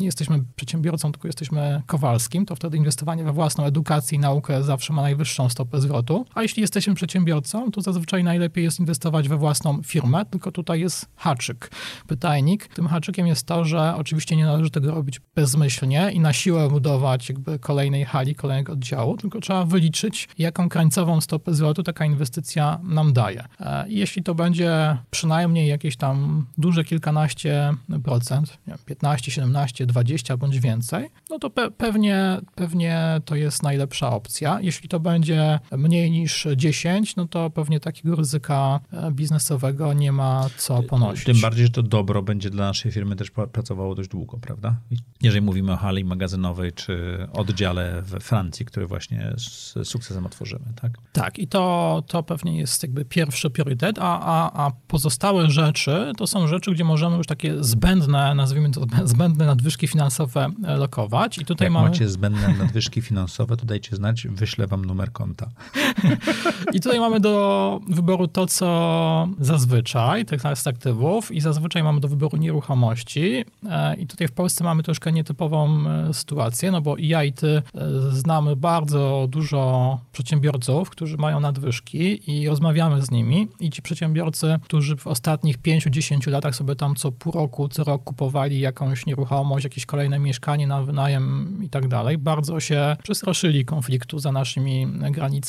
[0.00, 4.92] nie jesteśmy przedsiębiorcą, tylko jesteśmy Kowalskim, to wtedy inwestowanie we własną edukację i naukę zawsze
[4.92, 6.26] ma najwyższą stopę zwrotu.
[6.34, 11.06] A jeśli jesteśmy przedsiębiorcą, to zazwyczaj najlepiej jest inwestować we własną firmę, tylko tutaj jest
[11.16, 11.70] haczyk,
[12.06, 12.66] pytajnik.
[12.66, 17.28] Tym haczykiem jest to, że oczywiście nie należy tego robić bezmyślnie i na siłę budować
[17.28, 23.12] jakby kolejnej hali, kolejnego oddziału, tylko trzeba wyliczyć, jaką krańcową stopę zwrotu taka inwestycja nam
[23.12, 23.44] daje.
[23.60, 30.36] E, jeśli to będzie przynajmniej jakieś tam duże kilkanaście procent, nie wiem, 15, 17, 20
[30.36, 34.58] bądź więcej, no to pe pewnie, pewnie to jest najlepsza opcja.
[34.60, 40.46] Jeśli to będzie mniej niż 10, no to pewnie takiego ryzyka e, biznesowego nie ma
[40.56, 41.24] co ponosić.
[41.24, 44.76] Tym bardziej, że to dobro będzie dla naszej firmy też pracowało dość długo, prawda?
[45.22, 50.92] Jeżeli mówimy o hali magazynowej czy oddziale we Francji, który właśnie z sukcesem otworzymy, tak?
[51.12, 56.26] Tak, i to, to pewnie jest jakby pierwszy priorytet, a, a, a pozostałe rzeczy to
[56.26, 61.38] są rzeczy, gdzie możemy już takie zbędne, nazwijmy to zbędne nadwyżki finansowe e, lokować.
[61.38, 61.88] I tutaj Jak mamy...
[61.88, 65.50] macie zbędne nadwyżki finansowe, to dajcie znać, wyślę wam numer konta.
[66.74, 72.08] I tutaj mamy do wyboru to, co zazwyczaj, tych z aktywów i zazwyczaj mamy do
[72.08, 73.44] wyboru nieruchomości.
[73.70, 77.32] E, I tutaj w Polsce mamy troszkę nietypową e, sytuację, no bo i ja i
[77.32, 77.62] ty
[78.10, 84.96] znamy bardzo dużo przedsiębiorców, którzy mają nadwyżki i rozmawiamy z nimi i ci przedsiębiorcy, którzy
[84.96, 89.86] w ostatnich 5-10 latach sobie tam co pół roku, co rok kupowali jakąś nieruchomość, jakieś
[89.86, 95.45] kolejne mieszkanie na wynajem i tak dalej, bardzo się przestraszyli konfliktu za naszymi granicami,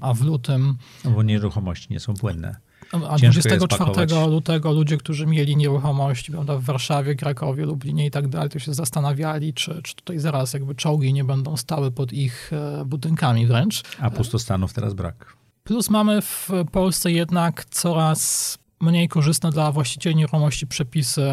[0.00, 0.76] a w lutym...
[1.04, 2.56] No bo nieruchomości nie są płynne.
[2.92, 8.50] A 24 lutego ludzie, którzy mieli nieruchomości prawda, w Warszawie, Krakowie, Lublinie i tak dalej,
[8.50, 12.84] to się zastanawiali, czy, czy tutaj zaraz jakby czołgi nie będą stały pod ich e,
[12.84, 13.82] budynkami wręcz.
[14.00, 15.36] A pustostanów teraz brak.
[15.64, 21.30] Plus mamy w Polsce jednak coraz mniej korzystne dla właścicieli nieruchomości przepisy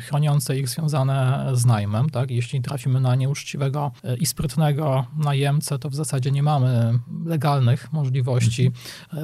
[0.00, 2.10] chroniące ich związane z najmem.
[2.10, 2.30] Tak?
[2.30, 8.70] Jeśli trafimy na nieuczciwego i sprytnego najemcę, to w zasadzie nie mamy legalnych możliwości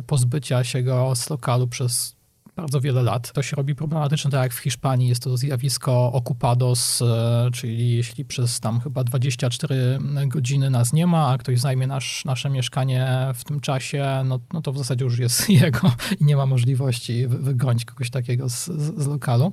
[0.06, 2.15] pozbycia się go z lokalu przez
[2.56, 3.32] bardzo wiele lat.
[3.32, 8.24] To się robi problematyczne, tak jak w Hiszpanii jest to zjawisko ocupados, e, czyli jeśli
[8.24, 13.44] przez tam chyba 24 godziny nas nie ma, a ktoś zajmie nasz, nasze mieszkanie w
[13.44, 17.84] tym czasie, no, no to w zasadzie już jest jego i nie ma możliwości wygonić
[17.84, 19.52] kogoś takiego z, z, z lokalu.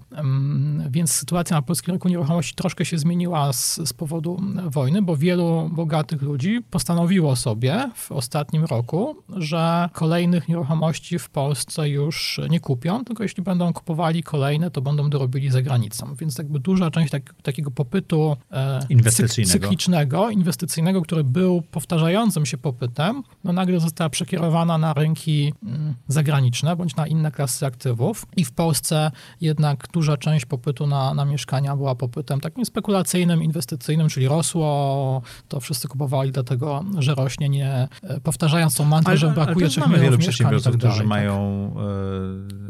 [0.90, 5.70] Więc sytuacja na polskim rynku nieruchomości troszkę się zmieniła z, z powodu wojny, bo wielu
[5.74, 12.93] bogatych ludzi postanowiło sobie w ostatnim roku, że kolejnych nieruchomości w Polsce już nie kupią,
[13.04, 16.16] tylko jeśli będą kupowali kolejne, to będą dorobili za granicą.
[16.16, 19.60] Więc jakby duża część tak, takiego popytu e, inwestycyjnego.
[19.60, 26.76] cyklicznego, inwestycyjnego, który był powtarzającym się popytem, no nagle została przekierowana na rynki mm, zagraniczne
[26.76, 28.26] bądź na inne klasy aktywów.
[28.38, 34.10] I w Polsce jednak duża część popytu na, na mieszkania była popytem takim spekulacyjnym, inwestycyjnym,
[34.10, 39.68] czyli rosło, to wszyscy kupowali dlatego, że rośnie, nie e, powtarzając tą mantrę, że brakuje
[39.68, 41.08] trzech mamy wielu przedsiębiorców, tak którzy tak.
[41.08, 41.36] mają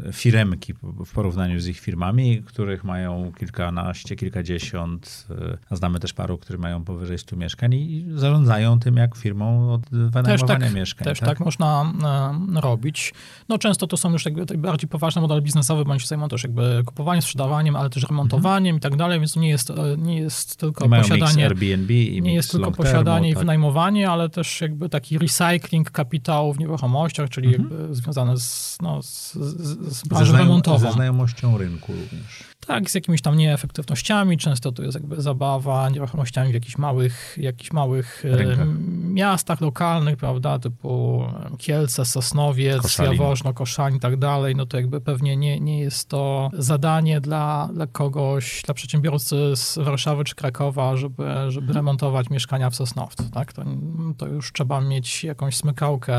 [0.08, 0.74] e, firemki
[1.06, 6.58] w porównaniu z ich firmami, których mają kilkanaście, kilkadziesiąt, e, a znamy też paru, którzy
[6.58, 11.04] mają powyżej 100 mieszkań i zarządzają tym jak firmą od wynajmowania też tak, mieszkań.
[11.04, 11.28] Też tak?
[11.28, 11.92] tak można
[12.56, 13.14] e, robić.
[13.48, 17.22] No często to są już jakby bardziej poważne modele biznesowe, bądź zajmują też jakby kupowaniem,
[17.22, 18.76] sprzedawaniem, ale też remontowaniem mhm.
[18.76, 21.44] i tak dalej, więc nie jest, e, nie jest tylko I posiadanie...
[21.44, 23.40] Airbnb i Nie jest tylko posiadanie i tak.
[23.40, 27.70] wynajmowanie, ale też jakby taki recycling kapitału w nieruchomościach, czyli mhm.
[27.70, 30.78] jakby związane z, no, z, z, z branżą remontową.
[30.78, 32.44] Ze znajomością rynku również.
[32.66, 37.72] Tak, z jakimiś tam nieefektywnościami, często to jest jakby zabawa nieruchomościami w jakichś małych, jakichś
[37.72, 38.68] małych Rynkach.
[39.08, 41.24] miastach lokalnych, prawda, typu
[41.58, 43.12] Kielce, Sosnowiec, Koszalin.
[43.12, 47.68] Jaworzno, Koszalin i tak dalej, no to jakby pewnie nie, nie jest to zadanie dla,
[47.74, 51.76] dla kogoś, dla przedsiębiorcy z Warszawy czy Krakowa, żeby, żeby mhm.
[51.76, 53.64] remontować mieszkania w Sosnowcu, tak, to,
[54.16, 56.14] to już trzeba mieć jakąś smykałkę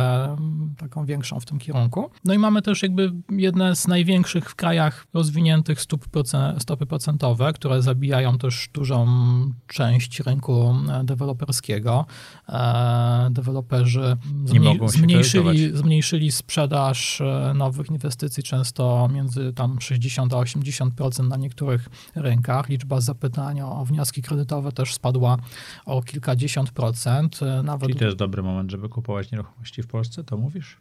[0.77, 2.09] taką większą w tym kierunku.
[2.25, 7.53] No i mamy też jakby jedne z największych w krajach rozwiniętych stóp procentowych stopy procentowe,
[7.53, 9.07] które zabijają też dużą
[9.67, 12.05] część rynku e, deweloperskiego.
[12.49, 14.17] E, deweloperzy
[14.85, 22.69] zmniejszyli, zmniejszyli sprzedaż e, nowych inwestycji często między tam 60 a 80% na niektórych rynkach.
[22.69, 25.37] Liczba zapytań o wnioski kredytowe też spadła
[25.85, 27.39] o kilkadziesiąt procent.
[27.63, 27.87] Nawet...
[27.87, 30.77] Czyli to jest dobry moment, żeby kupować nieruchomości w Polsce, to mówisz?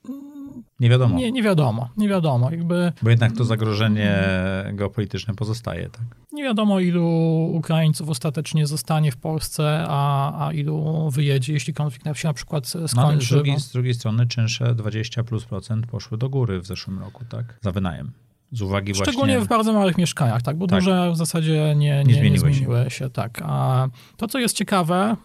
[0.81, 1.17] Nie wiadomo.
[1.17, 2.51] Nie, nie wiadomo, nie wiadomo.
[2.51, 2.93] Jakby...
[3.03, 4.25] Bo jednak to zagrożenie
[4.73, 6.03] geopolityczne pozostaje, tak?
[6.33, 7.07] Nie wiadomo, ilu
[7.55, 12.97] Ukraińców ostatecznie zostanie w Polsce, a, a ilu wyjedzie, jeśli konflikt się na przykład skończy.
[12.97, 16.99] No, z, drugiej, z drugiej strony czynsze 20 plus procent poszły do góry w zeszłym
[16.99, 17.59] roku, tak?
[17.63, 18.13] Za wynajem
[18.53, 19.41] z uwagi Szczególnie właśnie...
[19.47, 20.57] w bardzo małych mieszkaniach, tak?
[20.57, 20.79] Bo Tak.
[20.81, 22.55] duże w zasadzie nie, nie, Nie nie, zmieniły się.
[22.59, 23.11] zmieniły się.
[23.11, 23.41] tak.
[23.45, 25.17] A to, co jest ciekawe,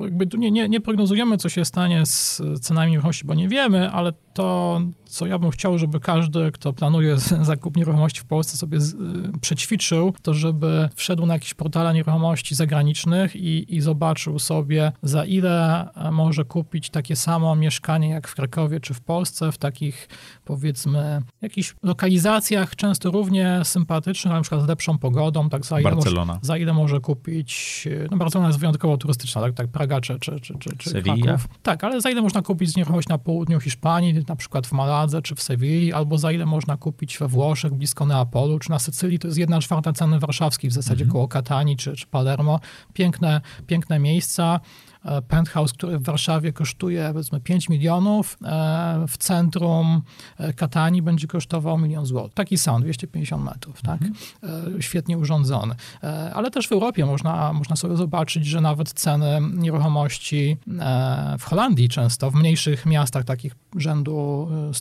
[0.00, 4.12] jakby nie, nie, nie prognozujemy, co się stanie z cenami nieruchomości, bo nie wiemy, ale
[4.40, 7.16] to, co ja bym chciał, żeby każdy, kto planuje
[7.50, 8.96] zakup nieruchomości w Polsce sobie z,
[9.40, 15.88] przećwiczył, to żeby wszedł na jakieś portale nieruchomości zagranicznych i, i zobaczył sobie, za ile
[15.94, 20.08] e, może kupić takie samo mieszkanie jak w Krakowie czy w Polsce, w takich
[20.44, 25.96] powiedzmy jakichś lokalizacjach często równie sympatycznych, na przykład z lepszą pogodą, tak za ile, może,
[25.96, 26.38] Barcelona.
[26.42, 30.54] za ile może kupić, no Barcelona jest wyjątkowo turystyczna, tak, tak Praga czy, czy, czy,
[30.58, 31.16] czy, czy Sevilla.
[31.16, 31.48] Kraków.
[31.62, 35.34] Tak, ale za ile można kupić nieruchomość na południu Hiszpanii, na przykład w Maladze czy
[35.34, 39.28] w Sewilli, albo za ile można kupić we Włoszech, blisko Neapolu, czy na Sycylii, to
[39.28, 42.60] jest jedna czwarta ceny warszawskiej, w zasadzie koło Katanii czy, czy Palermo.
[42.92, 44.60] Piękne, piękne miejsca.
[45.04, 50.02] E, Penthouse, który w Warszawie kosztuje powiedzmy 5 milionów, e, w centrum
[50.38, 52.34] e, Katanii będzie kosztował milion złotych.
[52.34, 54.00] Taki sam, 250 metrów, tak?
[54.42, 55.74] E, Świetnie urządzony.
[56.34, 60.56] Ale też w Europie można, można sobie zobaczyć, że nawet ceny nieruchomości
[61.38, 64.72] w Holandii często, w mniejszych miastach takich rzędu e,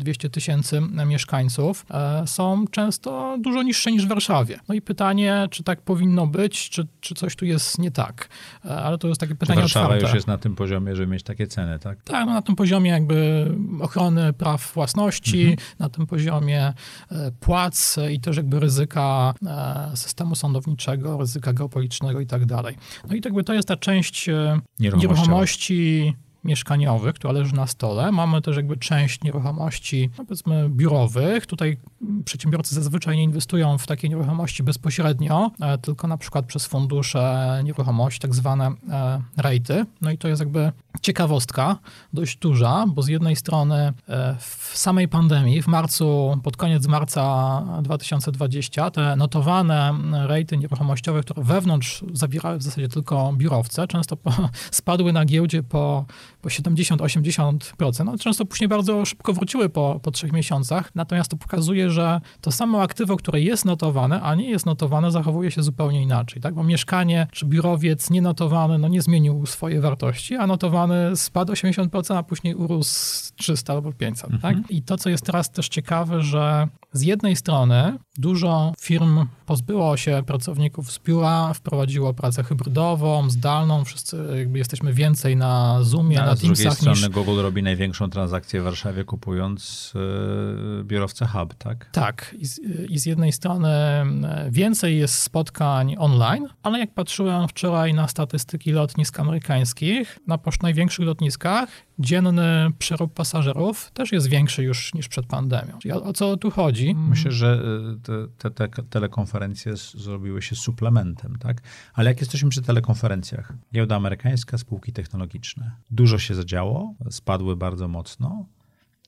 [0.00, 1.86] 100-200 tysięcy mieszkańców,
[2.26, 4.58] są często dużo niższe niż w Warszawie.
[4.68, 8.28] No i pytanie, czy tak powinno być, czy, czy coś tu jest nie tak.
[8.62, 10.06] Ale to jest takie Czy pytanie Warszawa otwarte.
[10.06, 12.02] już jest na tym poziomie, żeby mieć takie ceny, tak?
[12.02, 13.50] Tak, no na tym poziomie jakby
[13.80, 15.56] ochrony praw własności, Mhm.
[15.78, 16.72] na tym poziomie
[17.10, 22.76] e, płac i też jakby ryzyka e, systemu sądowniczego, ryzyka geopolitycznego i tak dalej.
[23.08, 26.14] No i jakby to jest ta część e, nieruchomości
[26.46, 28.12] mieszkaniowych, która leży na stole.
[28.12, 31.46] Mamy też jakby część nieruchomości, no powiedzmy, biurowych.
[31.46, 31.76] Tutaj
[32.24, 38.20] przedsiębiorcy zazwyczaj nie inwestują w takie nieruchomości bezpośrednio, e, tylko na przykład przez fundusze nieruchomości,
[38.20, 39.86] tak zwane e, rejty.
[40.00, 41.78] No i to jest jakby ciekawostka,
[42.12, 47.62] dość duża, bo z jednej strony e, w samej pandemii, w marcu, pod koniec marca
[47.82, 49.94] 2020, te notowane
[50.26, 54.32] rejty nieruchomościowe, które wewnątrz zawierały w zasadzie tylko biurowce, często po,
[54.70, 56.04] spadły na giełdzie po,
[56.46, 58.04] po 70-80%.
[58.04, 60.90] No, często później bardzo szybko wróciły po, po trzech miesiącach.
[60.94, 65.50] Natomiast to pokazuje, że to samo aktywo, które jest notowane, a nie jest notowane, zachowuje
[65.50, 66.42] się zupełnie inaczej.
[66.42, 66.54] Tak?
[66.54, 72.22] Bo mieszkanie czy biurowiec nienotowany no, nie zmienił swojej wartości, a notowany spadł 80%, a
[72.22, 74.30] później urósł 300 albo 500.
[74.42, 74.56] Tak?
[74.68, 80.22] I to, co jest teraz też ciekawe, że z jednej strony dużo firm pozbyło się
[80.26, 86.35] pracowników z biura, wprowadziło pracę hybrydową, zdalną, wszyscy jakby jesteśmy więcej na Zoomie, Ale na
[86.36, 87.08] z drugiej Teamsach strony niż...
[87.08, 91.90] Google robi największą transakcję w Warszawie kupując yy, biurowce Hub, tak?
[91.92, 97.48] Tak, i z, i z jednej strony e, więcej jest spotkań online, ale jak patrzyłem
[97.48, 101.68] wczoraj na statystyki lotnisk amerykańskich, na największych lotniskach
[101.98, 105.78] dzienny przerób pasażerów też jest większy już niż przed pandemią.
[105.78, 106.94] Czyli o, o co tu chodzi?
[106.94, 107.60] Myślę, że
[107.96, 111.62] y, te, te, te telekonferencje zrobiły się suplementem, tak?
[111.94, 115.70] Ale jak jesteśmy przy telekonferencjach, giełda amerykańska, spółki technologiczne.
[115.90, 118.46] Dużo się zadziało, spadły bardzo mocno,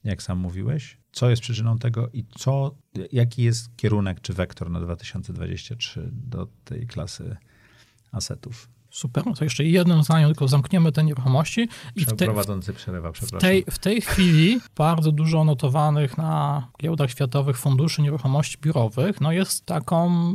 [0.05, 0.99] jak sam mówiłeś.
[1.13, 2.75] Co jest przyczyną tego i co,
[3.13, 7.37] jaki jest kierunek czy wektor na 2023 do tej klasy
[8.13, 8.69] asetów?
[8.91, 12.73] Super, no to jeszcze jednym zdaniem tylko zamkniemy te nieruchomości i w, te, w Prowadzący
[12.73, 13.41] przerywa, W przepraszam.
[13.41, 19.67] tej, w tej chwili bardzo dużo notowanych na giełdach światowych funduszy nieruchomości biurowych no jest
[19.67, 20.33] taką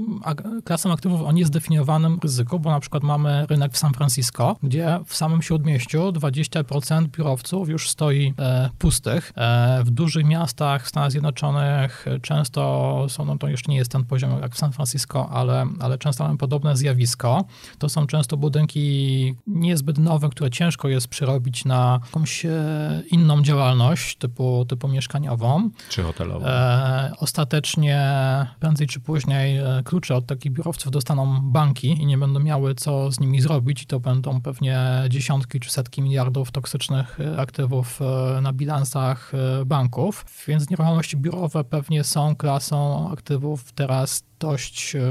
[0.63, 5.15] klasą aktywów o niezdefiniowanym ryzyku, bo na przykład mamy rynek w San Francisco, gdzie w
[5.15, 9.31] samym śródmieściu 20% biurowców już stoi e, pustych.
[9.35, 14.05] E, w dużych miastach w Stanach Zjednoczonych często są, no to jeszcze nie jest ten
[14.05, 17.45] poziom jak w San Francisco, ale, ale często mamy podobne zjawisko.
[17.77, 24.17] To są często budynki niezbyt nowe, które ciężko jest przerobić na jakąś e, inną działalność
[24.17, 25.69] typu, typu mieszkaniową.
[25.89, 26.49] Czy hotelowo.
[26.49, 27.99] E, ostatecznie
[28.59, 33.11] prędzej czy później e, klucze od takich biurowców dostaną banki i nie będą miały co
[33.11, 34.79] z nimi zrobić i to będą pewnie
[35.09, 37.99] dziesiątki czy setki miliardów toksycznych aktywów
[38.41, 39.31] na bilansach
[39.65, 45.01] banków, więc nieruchomości biurowe pewnie są klasą aktywów teraz dość e,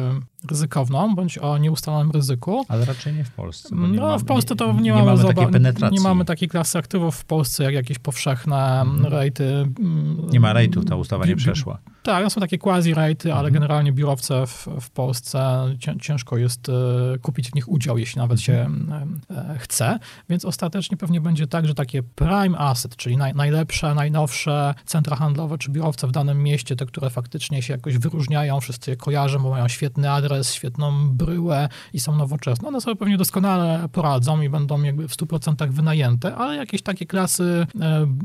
[0.50, 2.64] ryzykowną, bądź o nieustalonym ryzyku.
[2.68, 3.68] Ale raczej nie w Polsce.
[3.72, 5.98] No, ma- w Polsce to nie, nie mamy, mamy takiej penetracji.
[5.98, 9.06] Nie mamy takiej klasy aktywów w Polsce, jak jakieś powszechne Mhm.
[9.12, 9.44] rejty.
[9.44, 11.78] mm, Nie ma rejtów, ta ustawa nie przeszła.
[12.02, 13.54] Tak, to są takie quasi-rejty, ale Mhm.
[13.54, 16.72] generalnie biurowce w, w Polsce cię, ciężko jest e,
[17.18, 19.20] kupić w nich udział, jeśli nawet się Mhm.
[19.30, 19.98] e, e, chce.
[20.28, 25.58] Więc ostatecznie pewnie będzie tak, że takie prime asset, czyli naj, najlepsze, najnowsze centra handlowe
[25.58, 29.50] czy biurowce w danym mieście, te, które faktycznie się jakoś wyróżniają, wszyscy je kojarzą, bo
[29.50, 32.68] mają świetny adres, świetną bryłę i są nowoczesne.
[32.68, 37.66] One sobie pewnie doskonale poradzą i będą jakby w 100% wynajęte, ale jakieś takie klasy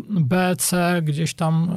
[0.09, 1.75] B, C, gdzieś tam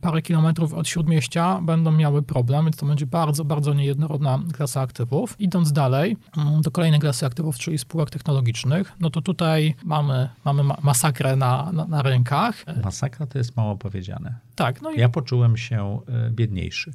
[0.00, 4.80] parę kilometrów od śródmieścia 20 będą miały problem, więc to będzie bardzo, bardzo niejednorodna klasa
[4.80, 5.40] aktywów.
[5.40, 10.62] Idąc dalej mm, do kolejnej klasy aktywów, czyli spółek technologicznych, no to tutaj mamy, mamy
[10.82, 12.64] masakrę na, na, na rynkach.
[12.84, 14.34] Masakra to jest mało powiedziane.
[14.54, 14.82] Tak.
[14.82, 14.98] No i...
[15.00, 16.92] Ja poczułem się y, biedniejszy.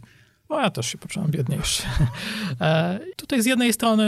[0.49, 1.83] No ja też się poczułem biedniejszy.
[2.61, 4.05] E, tutaj z jednej strony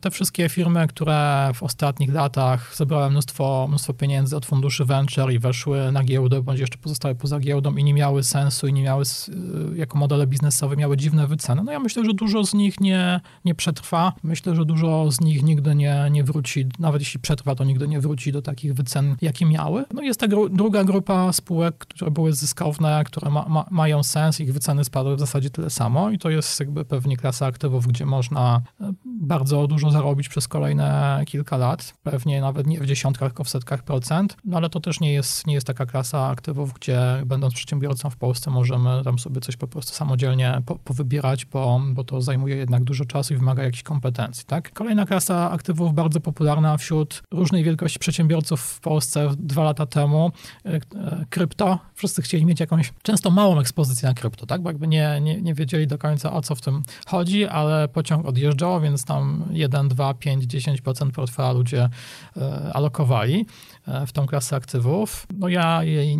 [0.00, 5.38] te wszystkie firmy, które w ostatnich latach zebrały mnóstwo, mnóstwo pieniędzy od funduszy venture i
[5.38, 9.04] weszły na giełdę, bądź jeszcze pozostały poza giełdą i nie miały sensu i nie miały
[9.04, 11.62] y, jako modele biznesowe, miały dziwne wyceny.
[11.64, 14.12] No ja myślę, że dużo z nich nie, nie przetrwa.
[14.22, 18.00] Myślę, że dużo z nich nigdy nie, nie wróci, nawet jeśli przetrwa, to nigdy nie
[18.00, 19.84] wróci do takich wycen, jakie miały.
[19.94, 24.40] No jest ta gru druga grupa spółek, które były zyskowne, które ma, ma, mają sens,
[24.40, 28.06] ich wyceny spadły w zasadzie tyle samo i to jest jakby pewnie klasa aktywów, gdzie
[28.06, 33.44] można e, bardzo dużo zarobić przez kolejne kilka lat, pewnie nawet nie w dziesiątkach, tylko
[33.44, 37.22] w setkach procent, no ale to też nie jest, nie jest taka klasa aktywów, gdzie
[37.26, 42.04] będąc przedsiębiorcą w Polsce możemy tam sobie coś po prostu samodzielnie po, powybierać, bo, bo
[42.04, 44.72] to zajmuje jednak dużo czasu i wymaga jakichś kompetencji, tak?
[44.72, 50.32] Kolejna klasa aktywów bardzo popularna wśród różnej wielkości przedsiębiorców w Polsce dwa lata temu,
[50.64, 50.80] e, e,
[51.30, 51.78] krypto.
[51.94, 54.62] Wszyscy chcieli mieć jakąś często małą ekspozycję na krypto, tak?
[54.62, 58.26] Bo jakby nie, nie, nie wiedzieli do końca o co w tym chodzi, ale pociąg
[58.26, 61.88] odjeżdżał, więc tam 1, 2, 5, 10% portfela ludzie
[62.36, 63.46] e, alokowali
[63.86, 65.26] e, w tą klasę aktywów.
[65.38, 66.16] No ja jej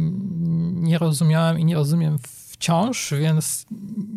[0.73, 2.19] nie rozumiałem i nie rozumiem
[2.57, 3.67] wciąż, więc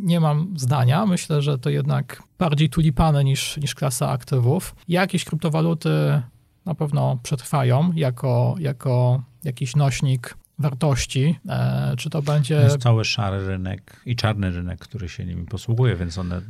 [0.03, 1.05] nie mam zdania.
[1.05, 4.75] Myślę, że to jednak bardziej tulipany niż, niż klasa aktywów.
[4.87, 6.21] Jakieś kryptowaluty
[6.65, 12.55] na pewno przetrwają jako, jako jakiś nośnik wartości, e, czy to będzie...
[12.55, 16.41] Jest cały szary rynek i czarny rynek, który się nimi posługuje, więc one e,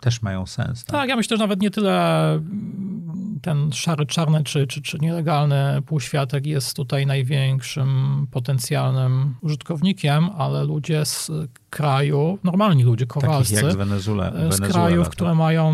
[0.00, 0.84] też mają sens.
[0.84, 2.40] Tak, tak ja myślę, że nawet nie tyle
[3.42, 11.04] ten szary, czarny czy, czy, czy nielegalny półświatek jest tutaj największym potencjalnym użytkownikiem, ale ludzie
[11.04, 11.30] z
[11.70, 15.72] kraju, normalni ludzie, kowalscy, Takich jak z, Wenezuela, z krajów, które mają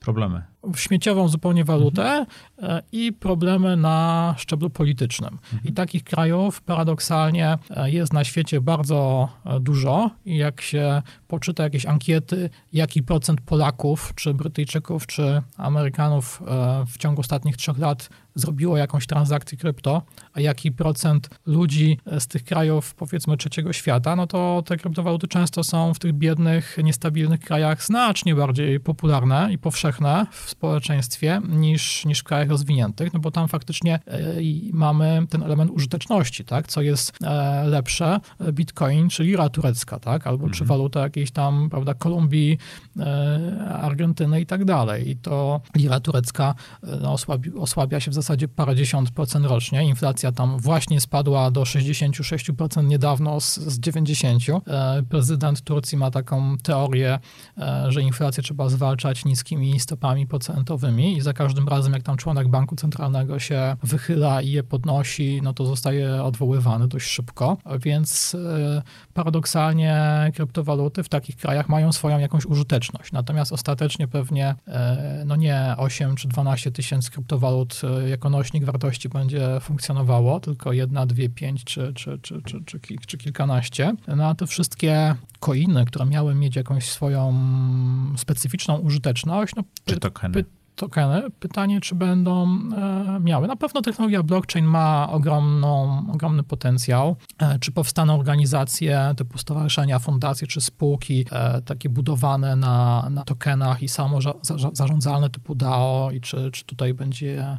[0.00, 2.26] problemy śmieciową zupełnie walutę
[2.58, 2.82] mhm.
[2.92, 5.38] i problemy na szczeblu politycznym.
[5.44, 5.62] Mhm.
[5.64, 11.62] I takich krajów paradoksalnie e, jest na świecie bardzo e, dużo i jak się poczyta
[11.62, 16.42] jakieś ankiety, jaki procent Polaków, czy Brytyjczyków, czy Amerykanów
[16.86, 20.02] w ciągu ostatnich trzech lat zrobiło jakąś transakcję krypto,
[20.32, 25.64] a jaki procent ludzi z tych krajów, powiedzmy, trzeciego świata, no to te kryptowaluty często
[25.64, 32.18] są w tych biednych, niestabilnych krajach znacznie bardziej popularne i powszechne w społeczeństwie niż, niż
[32.18, 34.22] w krajach rozwiniętych, no bo tam faktycznie e,
[34.72, 38.20] mamy ten element użyteczności, tak, co jest e, lepsze,
[38.52, 40.52] bitcoin czy lira turecka, tak, albo mhm.
[40.52, 42.58] czy waluta jakiejś tam, prawda, Kolumbii,
[42.98, 45.10] e, Argentyny i tak dalej.
[45.10, 46.54] I to lira turecka
[47.00, 49.84] no, osłabi, osłabia się w zasadzie parędziesiąt procent rocznie.
[49.84, 54.42] Inflacja tam właśnie spadła do 66% niedawno z, z 90.
[55.08, 57.18] Prezydent Turcji ma taką teorię,
[57.88, 62.76] że inflację trzeba zwalczać niskimi stopami procentowymi i za każdym razem, jak tam członek banku
[62.76, 67.56] centralnego się wychyla i je podnosi, no to zostaje odwoływany dość szybko.
[67.80, 68.82] Więc e,
[69.14, 69.96] paradoksalnie
[70.34, 73.12] kryptowaluty w takich krajach mają swoją jakąś użyteczność.
[73.12, 79.08] Natomiast ostatecznie pewnie e, no nie 8 czy 12 tysięcy kryptowalut e, jako nośnik wartości
[79.08, 83.94] będzie funkcjonowało, tylko jedna, dwie, pięć czy, czy, czy, czy, czy, czy kilkanaście.
[84.16, 85.14] No a te wszystkie
[85.44, 87.34] coiny, które miały mieć jakąś swoją
[88.16, 90.44] specyficzną użyteczność, no, czy tokeny?
[90.74, 91.22] tokeny.
[91.40, 93.48] Pytanie, czy będą e, miały.
[93.48, 97.16] Na pewno technologia blockchain ma ogromną, ogromny potencjał.
[97.38, 103.82] E, czy powstaną organizacje typu stowarzyszenia, fundacje czy spółki e, takie budowane na, na tokenach
[103.82, 104.18] i samo
[104.72, 107.58] zarządzalne typu DAO i czy, czy tutaj będzie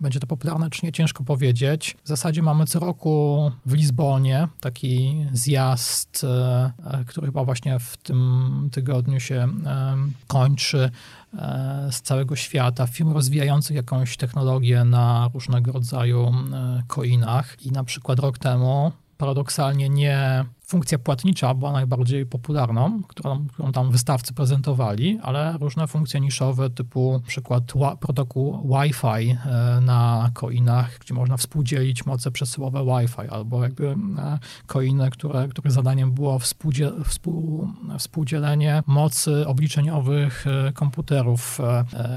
[0.00, 1.96] będzie to popularne, czy nie, ciężko powiedzieć.
[2.04, 8.68] W zasadzie mamy co roku w Lizbonie taki zjazd, e, który chyba właśnie w tym
[8.72, 10.90] tygodniu się e, kończy
[11.38, 16.34] e, z całego świata, firm rozwijających jakąś technologię na różnego rodzaju
[16.86, 17.62] coinach.
[17.62, 23.90] I na przykład rok temu paradoksalnie nie funkcja płatnicza była najbardziej popularną, którą, którą tam
[23.90, 27.64] wystawcy prezentowali, ale różne funkcje niszowe typu przykład
[28.00, 35.10] protokół Wi-Fi e, na coinach, gdzie można współdzielić moce przesyłowe Wi-Fi, albo jakby e, coiny,
[35.10, 41.58] które, których zadaniem było współ, współdzielenie mocy obliczeniowych e, komputerów,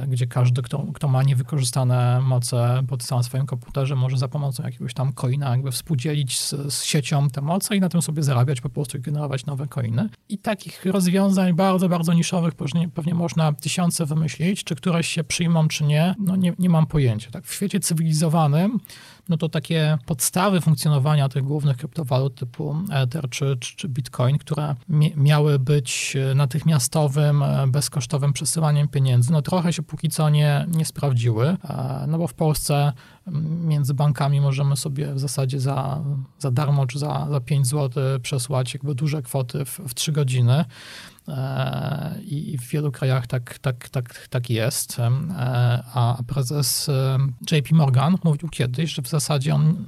[0.08, 4.94] gdzie każdy, kto, kto ma niewykorzystane moce pod na swoim komputerze, może za pomocą jakiegoś
[4.94, 8.62] tam coina jakby współdzielić z, z siecią te moce i na tym sobie zarabiać zarabiać
[8.62, 10.10] po prostu i generować nowe coiny.
[10.30, 15.68] I takich rozwiązań bardzo, bardzo niszowych pewnie, pewnie można tysiące wymyślić, czy któreś się przyjmą,
[15.68, 17.32] czy nie, no nie, nie mam pojęcia.
[17.32, 18.80] Tak, w świecie cywilizowanym
[19.30, 24.76] no to takie podstawy funkcjonowania tych głównych kryptowalut typu Ether czy, czy, czy Bitcoin, które
[25.16, 31.58] miały być natychmiastowym, bezkosztowym przesyłaniem pieniędzy, no trochę się póki co nie, nie sprawdziły,
[32.08, 32.94] no bo w Polsce
[33.64, 36.04] między bankami możemy sobie w zasadzie za,
[36.40, 40.66] za darmo czy za, za 5 zł przesłać jakby duże kwoty w, w 3 godziny.
[41.28, 45.00] E, I w wielu krajach tak, tak, tak, tak jest.
[45.00, 45.10] E,
[45.94, 47.18] a prezes e,
[47.52, 49.86] JP Morgan mówił kiedyś, że w zasadzie on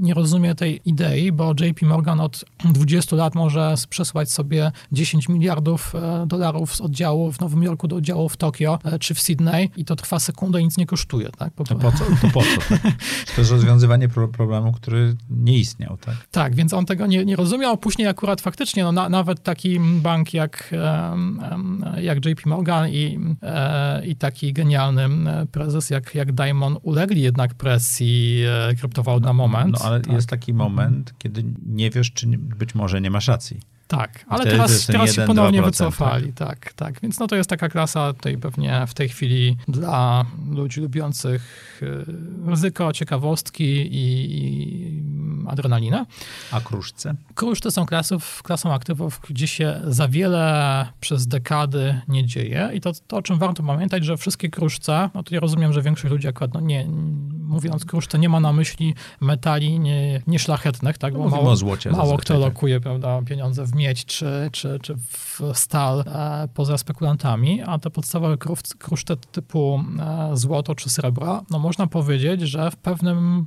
[0.00, 5.92] nie rozumie tej idei, bo JP Morgan od 20 lat może przesłać sobie 10 miliardów
[6.26, 9.96] dolarów z oddziału w Nowym Jorku do oddziału w Tokio czy w Sydney i to
[9.96, 11.28] trwa sekundę i nic nie kosztuje.
[11.38, 11.52] Tak?
[11.52, 12.04] Po, to po co?
[12.22, 12.60] To po co?
[12.68, 12.80] Tak?
[13.34, 15.96] To jest rozwiązywanie problemu, który nie istniał.
[15.96, 17.76] Tak, tak więc on tego nie, nie rozumiał.
[17.76, 20.71] Później akurat faktycznie no, na, nawet taki bank jak
[22.00, 25.08] jak JP Morgan i, e, i taki genialny
[25.52, 29.72] prezes jak, jak Diamond ulegli jednak presji e, kryptowalut na moment.
[29.80, 30.12] No ale tak.
[30.12, 33.71] jest taki moment, kiedy nie wiesz, czy być może nie masz racji.
[33.96, 36.32] Tak, ale teraz, teraz się ponownie wycofali.
[36.32, 36.72] Tak.
[36.72, 37.00] tak.
[37.00, 42.50] Więc no to jest taka klasa tutaj pewnie w tej chwili dla ludzi lubiących e,
[42.50, 45.02] ryzyko, ciekawostki i, i
[45.48, 46.06] adrenalinę.
[46.52, 47.14] A kruszce?
[47.34, 52.92] Kruszce są klasów, klasą aktywów, gdzie się za wiele przez dekady nie dzieje i to,
[53.06, 56.28] to o czym warto pamiętać, że wszystkie kruszce, no to ja rozumiem, że większość ludzi
[56.28, 56.86] akurat no nie,
[57.42, 61.14] mówiąc kruszce, nie ma na myśli metali nie, nieszlachetnych, tak?
[61.14, 61.54] Bo mało,
[61.92, 62.40] mało kto tak.
[62.42, 67.90] lokuje prawda, pieniądze w miedź czy, czy, czy w stal e, poza spekulantami, a te
[67.90, 68.36] podstawowe
[68.78, 73.46] kruszce typu e, złoto czy srebro, no można powiedzieć, że w pewnym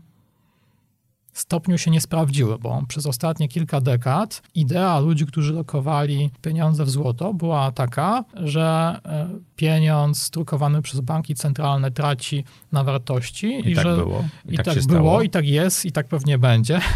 [1.36, 6.90] stopniu się nie sprawdziły, bo przez ostatnie kilka dekad idea ludzi, którzy lokowali pieniądze w
[6.90, 13.48] złoto, była taka, że e, pieniądz drukowany przez banki centralne traci na wartości.
[13.48, 14.24] I, i tak że, było.
[14.50, 15.22] I, I tak, tak było, stało.
[15.22, 16.80] i tak jest, i tak pewnie będzie.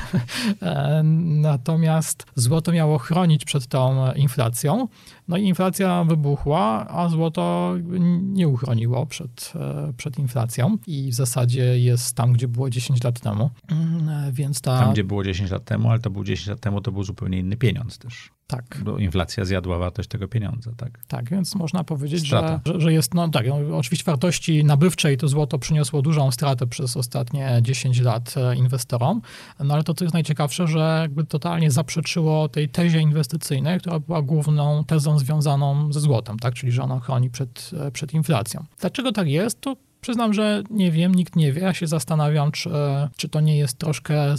[0.62, 4.88] E, natomiast złoto miało chronić przed tą inflacją.
[5.30, 7.74] No i inflacja wybuchła, a złoto
[8.22, 13.20] nie uchroniło przed, e, przed inflacją i w zasadzie jest tam, gdzie było 10 lat
[13.20, 13.50] temu.
[13.72, 14.80] Mm, więc ta...
[14.80, 17.40] Tam, gdzie było 10 lat temu, ale to był 10 lat temu, to był zupełnie
[17.40, 18.32] inny pieniądz też.
[18.50, 18.78] Tak.
[18.84, 21.00] Bo inflacja zjadła wartość tego pieniądza, tak?
[21.08, 25.28] Tak, więc można powiedzieć, że, że, że, jest, no tak, no, oczywiście wartości nabywczej to
[25.28, 29.22] złoto przyniosło dużą stratę przez ostatnie 10 lat e, inwestorom,
[29.60, 34.22] no ale to, co jest najciekawsze, że jakby totalnie zaprzeczyło tej tezie inwestycyjnej, która była
[34.22, 38.66] główną tezą związaną ze złotem, tak, czyli że ono chroni przed, e, przed inflacją.
[38.80, 39.62] Dlaczego tak jest?
[39.62, 41.62] To Przyznam, że nie wiem, nikt nie wie.
[41.62, 42.70] Ja się zastanawiam, czy,
[43.18, 44.38] czy to nie jest troszkę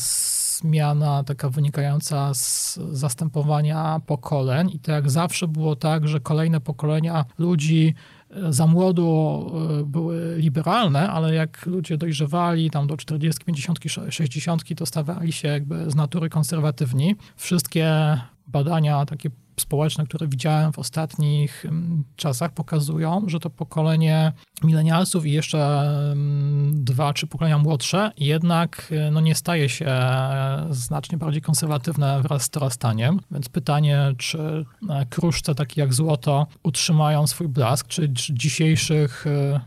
[0.60, 4.70] zmiana taka wynikająca z zastępowania pokoleń.
[4.74, 7.94] I to jak zawsze było tak, że kolejne pokolenia ludzi
[8.30, 9.46] e, za młodu
[9.80, 13.78] e, były liberalne, ale jak ludzie dojrzewali tam do 40, 50,
[14.10, 17.16] 60, to stawali się jakby z natury konserwatywni.
[17.36, 19.30] Wszystkie badania takie
[19.60, 24.32] społeczne, które widziałem w ostatnich mm, czasach, pokazują, że to pokolenie
[24.64, 25.80] milenialsów i jeszcze
[26.12, 32.22] mm, dwa, trzy pokolenia młodsze jednak e, no, nie staje się e, znacznie bardziej konserwatywne
[32.22, 33.20] wraz z dorastaniem.
[33.30, 39.24] Więc pytanie, czy e, kruszce takie jak złoto utrzymają swój blask, czy dzisiejszych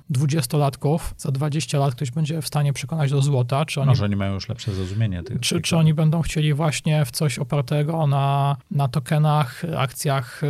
[0.10, 3.88] dwudziestolatków za 20 lat ktoś będzie w stanie przekonać do złota, czy oni...
[3.88, 5.24] Może oni mają już lepsze zrozumienie.
[5.24, 10.48] Tych, czy, czy oni będą chcieli właśnie w coś opartego na, na tokenach, akcjach y,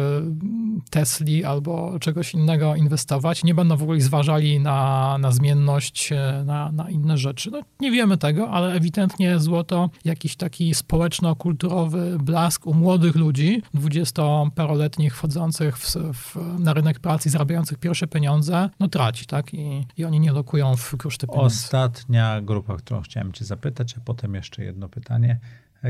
[0.90, 3.44] Tesli albo czegoś innego inwestować.
[3.44, 7.52] Nie będą w ogóle zważali na, na zmienność, y, na, na inne rzeczy.
[7.52, 15.16] No, nie wiemy tego, ale ewidentnie złoto, jakiś taki społeczno-kulturowy blask u młodych ludzi, dwudziestoparoletnich
[15.16, 19.54] wchodzących w, w, na rynek pracy, zarabiających pierwsze pieniądze, no traci, tak?
[19.54, 21.46] I, i oni nie lokują w koszty pieniędzy.
[21.46, 25.40] Ostatnia grupa, którą chciałem cię zapytać, a potem jeszcze jedno pytanie.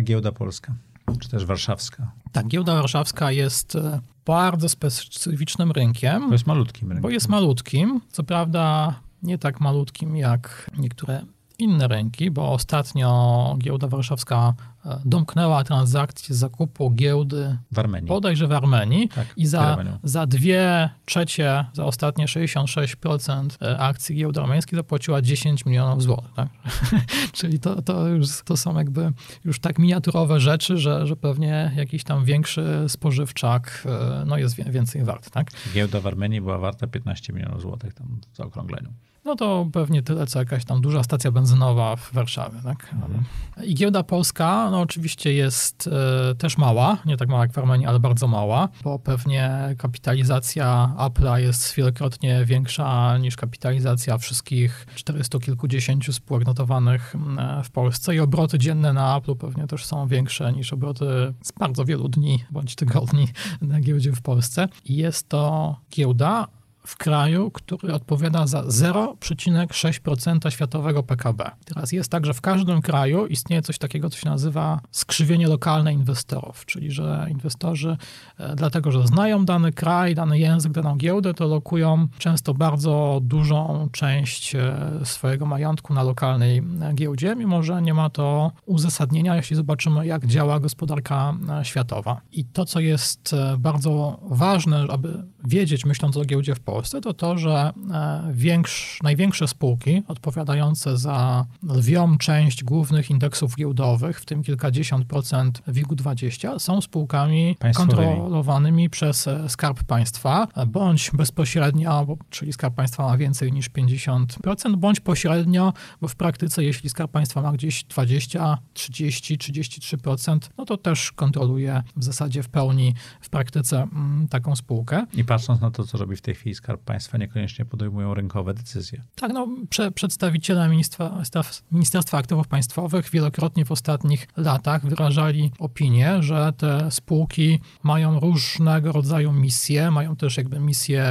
[0.04, 0.74] Giełda Polska
[1.20, 2.12] czy też warszawska.
[2.32, 6.28] Tak, giełda warszawska jest e, bardzo specyficznym rynkiem.
[6.28, 7.02] Bo jest malutkim rynkiem.
[7.02, 11.26] Bo jest malutkim, co prawda nie tak malutkim jak niektóre
[11.60, 14.54] inne rynki, bo ostatnio giełda warszawska
[14.86, 18.08] e, domknęła transakcję zakupu giełdy w Armenii.
[18.08, 24.42] bodajże w Armenii tak, i za, za dwie trzecie, za ostatnie 66% e, akcji giełdy
[24.42, 26.34] armeńskiej zapłaciła 10 milionów złotych.
[26.36, 26.50] Tak?
[27.34, 29.12] Czyli to, to, już, to są jakby
[29.46, 35.04] już tak miniaturowe rzeczy, że, że pewnie jakiś tam większy spożywczak e, no jest więcej
[35.04, 35.30] wart.
[35.30, 35.52] Tak?
[35.74, 38.94] Giełda w Armenii była warta 15 milionów złotych tam w zaokrągleniu.
[39.26, 42.60] No to pewnie tyle, co jakaś tam duża stacja benzynowa w Warszawie.
[42.64, 42.90] Tak?
[42.94, 43.24] Mhm.
[43.64, 45.90] I giełda polska, no oczywiście jest
[46.32, 50.94] e, też mała, nie tak mała jak w Armenii, ale bardzo mała, bo pewnie kapitalizacja
[50.98, 57.16] Apple'a jest wielokrotnie większa niż kapitalizacja wszystkich 400 kilkudziesięciu spółek notowanych
[57.64, 61.86] w Polsce i obroty dzienne na Apple'u pewnie też są większe niż obroty z bardzo
[61.86, 63.28] wielu dni bądź tygodni
[63.62, 64.68] na giełdzie w Polsce.
[64.86, 66.48] I jest to giełda,
[66.88, 71.52] w kraju, który odpowiada za 0,6% światowego PKB.
[71.66, 75.94] Teraz jest tak, że w każdym kraju istnieje coś takiego, co się nazywa skrzywienie lokalne
[75.94, 77.98] inwestorów, czyli że inwestorzy,
[78.38, 83.90] e, dlatego że znają dany kraj, dany język, daną giełdę, to lokują często bardzo dużą
[83.92, 89.56] część e, swojego majątku na lokalnej e, giełdzie, mimo że nie ma to uzasadnienia, jeśli
[89.56, 92.22] zobaczymy, jak działa gospodarka światowa.
[92.32, 97.14] I to, co jest bardzo ważne, aby wiedzieć, myśląc o giełdzie w Polsce, Polsce, to
[97.14, 104.44] to, że e, większ, największe spółki odpowiadające za lwią część głównych indeksów giełdowych, w tym
[104.44, 113.04] kilkadziesiąt procent WIG-20, są spółkami kontrolowanymi przez e, Skarb Państwa, bądź bezpośrednio, czyli Skarb Państwa
[113.04, 118.58] ma więcej niż 50%, bądź pośrednio, bo w praktyce, jeśli Skarb Państwa ma gdzieś 20,
[118.74, 125.06] 30, 33%, no to też kontroluje w zasadzie w pełni w praktyce mm, taką spółkę.
[125.14, 129.04] I patrząc na to, co robi w tej chwili Skarb Państwa, niekoniecznie podejmują rynkowe decyzje.
[129.16, 131.42] Tak, no, prze, przedstawiciele Ministerstwa,
[131.72, 139.34] Ministerstwa Aktywów Państwowych wielokrotnie w ostatnich latach wyrażali opinię, że te spółki mają różnego rodzaju
[139.34, 141.06] misje, mają też jakby misję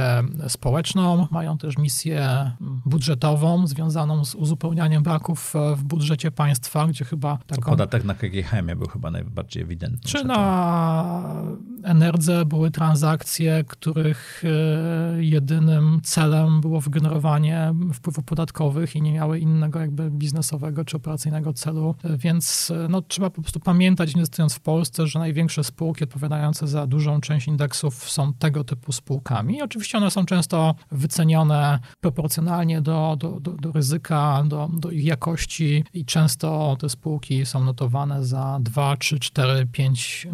[0.47, 2.51] społeczną, mają też misję
[2.85, 7.61] budżetową związaną z uzupełnianiem braków w budżecie państwa, gdzie chyba taką...
[7.61, 10.09] To podatek na KGHM był chyba najbardziej ewidentny.
[10.09, 11.43] Czy na
[11.83, 19.79] Enerdze były transakcje, których e, jedynym celem było wygenerowanie wpływów podatkowych i nie miały innego
[19.79, 25.07] jakby biznesowego czy operacyjnego celu, więc e, no, trzeba po prostu pamiętać, inwestując w Polsce,
[25.07, 29.61] że największe spółki odpowiadające za dużą część indeksów są tego typu spółkami.
[29.61, 35.83] Oczywiście one są często wycenione proporcjonalnie do, do, do, do ryzyka, do, do ich jakości
[35.93, 40.27] i często te spółki są notowane za 2, 3, 4, 5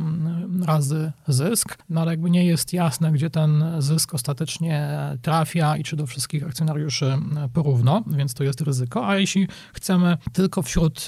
[0.66, 4.90] razy zysk, no ale jakby nie jest jasne, gdzie ten zysk ostatecznie
[5.22, 7.18] trafia i czy do wszystkich akcjonariuszy
[7.54, 9.08] porówno, więc to jest ryzyko.
[9.08, 11.06] A jeśli chcemy tylko wśród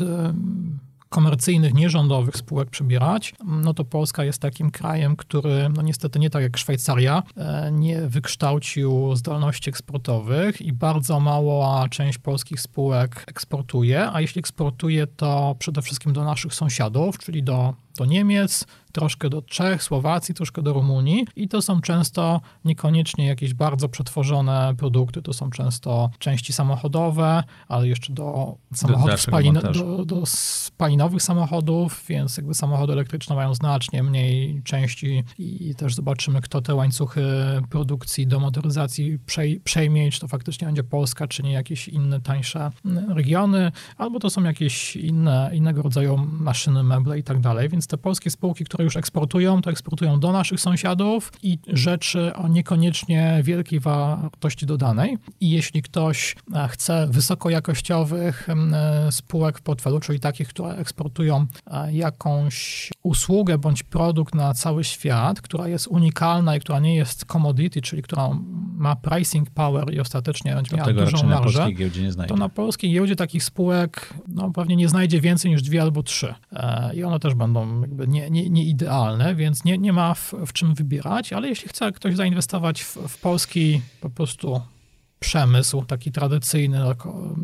[1.12, 6.44] komercyjnych, nierządowych spółek przybierać, no to Polska jest takim krajem, który no niestety nie tak
[6.44, 14.22] jak Szwajcaria, e, nie wykształcił zdolności eksportowych i bardzo mała część polskich spółek eksportuje, a
[14.22, 19.84] jeśli eksportuje, to przede wszystkim do naszych sąsiadów, czyli do, do Niemiec, troszkę do Czech,
[19.84, 21.28] Słowacji, troszkę do Rumunii.
[21.36, 27.88] I to są często niekoniecznie jakieś bardzo przetworzone produkty, to są często części samochodowe, ale
[27.88, 34.04] jeszcze do samochodów do, spalin do, do spalinowych samochodów, więc jakby samochody elektryczne mają znacznie
[34.04, 37.22] mniej części i też zobaczymy, kto te łańcuchy
[37.70, 39.20] produkcji do motoryzacji
[39.64, 42.72] przejmie, czy to faktycznie będzie Polska, czy nie jakieś inne tańsze
[43.08, 47.98] regiony, albo to są jakieś inne, innego rodzaju maszyny, meble i tak dalej, więc te
[47.98, 53.80] polskie spółki, które już eksportują, to eksportują do naszych sąsiadów i rzeczy o niekoniecznie wielkiej
[53.80, 55.18] wartości dodanej.
[55.40, 61.94] I jeśli ktoś e, chce wysokojakościowych e, spółek w portfelu, czyli takich, które eksportują e,
[61.94, 67.82] jakąś usługę bądź produkt na cały świat, która jest unikalna i która nie jest commodity,
[67.82, 68.30] czyli która
[68.76, 71.68] ma pricing power i ostatecznie będzie miała dużą marżę,
[72.18, 76.04] na to na polskiej giełdzie takich spółek no, pewnie nie znajdzie więcej niż dwie albo
[76.04, 76.34] trzy.
[76.94, 80.54] I one też będą jakby nie, nie, nie idealne, więc nie, nie ma w, w
[80.54, 84.62] czym wybierać, ale jeśli chce ktoś zainwestować w, w polski po prostu
[85.20, 86.80] przemysł, taki tradycyjny,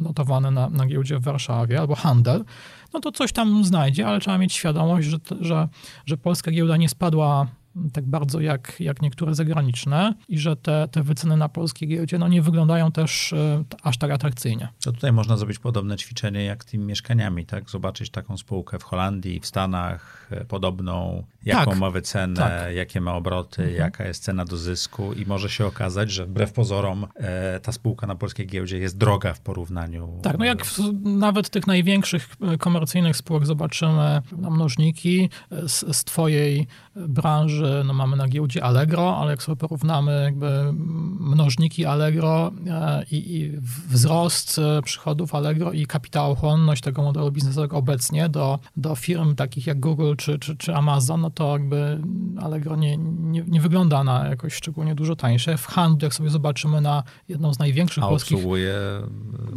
[0.02, 2.46] notowany na, na giełdzie w Warszawie, albo handel,
[2.94, 5.68] no to coś tam znajdzie, ale trzeba mieć świadomość, że, że,
[6.06, 7.48] że polska giełda nie spadła
[7.94, 12.28] tak bardzo jak, jak niektóre zagraniczne i że te, te wyceny na polskiej giełdzie no
[12.28, 14.70] nie wyglądają też e, aż tak atrakcyjnie.
[14.84, 17.70] To tutaj można zrobić podobne ćwiczenie jak tymi mieszkaniami, tak?
[17.70, 22.76] Zobaczyć taką spółkę w Holandii, w Stanach e, podobną, jaką tak, ma wycenę, tak.
[22.76, 23.80] jakie ma obroty, mhm.
[23.80, 28.08] jaka jest cena do zysku i może się okazać, że wbrew pozorom e, ta spółka
[28.08, 30.20] na polskiej giełdzie jest droga w porównaniu.
[30.24, 37.67] Tak, no jak w, nawet tych największych komercyjnych spółek zobaczymy mnożniki z, z twojej branży
[37.86, 40.74] no, mamy na giełdzie Allegro, ale jak sobie porównamy jakby
[41.20, 43.52] mnożniki Allegro e, i, i
[43.90, 49.80] wzrost e, przychodów Allegro i kapitałochłonność tego modelu biznesowego obecnie do, do firm takich jak
[49.80, 52.00] Google czy, czy, czy Amazon, no to jakby
[52.42, 55.58] Allegro nie, nie, nie wygląda na jakoś szczególnie dużo tańsze.
[55.58, 58.38] W handlu, jak sobie zobaczymy na jedną z największych A polskich...
[58.38, 58.74] obsługuje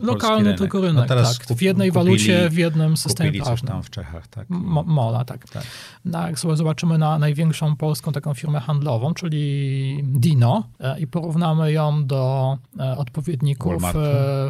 [0.02, 0.58] Lokalny rynek.
[0.58, 1.56] tylko rynek, no teraz tak.
[1.58, 3.72] W jednej kupili, walucie, w jednym systemie kupili coś prawnym.
[3.72, 4.50] tam w Czechach, tak.
[4.50, 5.48] Mo- Mola, tak.
[5.48, 5.62] Tak.
[6.04, 11.72] Na, jak sobie zobaczymy na największą polską taką firmę handlową, czyli Dino e, i porównamy
[11.72, 13.92] ją do e, odpowiedników e,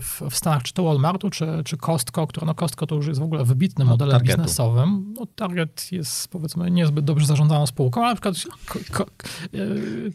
[0.01, 3.21] w, w Stanach, czy to Walmartu, czy, czy Costco, które no Costco to już jest
[3.21, 4.39] w ogóle wybitnym No, modelem Targetu.
[4.39, 5.15] biznesowym.
[5.21, 9.11] No, Target jest powiedzmy niezbyt dobrze zarządzaną spółką, ale na przykład ko, ko,
[9.55, 9.59] e,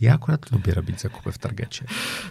[0.01, 1.85] Ja akurat lubię robić zakupy w Targecie.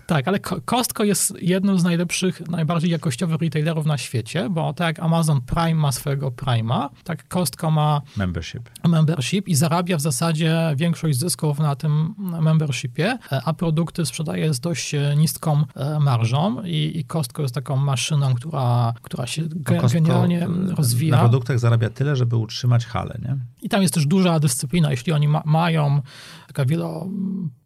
[0.06, 0.40] tak, ale
[0.70, 5.74] Costco jest jednym z najlepszych, najbardziej jakościowych retailerów na świecie, bo tak jak Amazon Prime
[5.74, 8.70] ma swojego Prima, tak Costco ma Membership.
[8.88, 14.94] membership i zarabia w zasadzie większość zysków na tym membershipie, a produkty sprzedaje z dość
[14.94, 20.48] e, niską e, marżą i, i Costco jest taką maszyną, która, która się ge, genialnie
[20.48, 21.18] Na rozwija.
[21.18, 23.36] produktach zarabia tyle, żeby utrzymać halę, nie?
[23.62, 24.90] I tam jest też duża dyscyplina.
[24.90, 26.02] Jeśli oni ma, mają
[26.46, 26.64] taka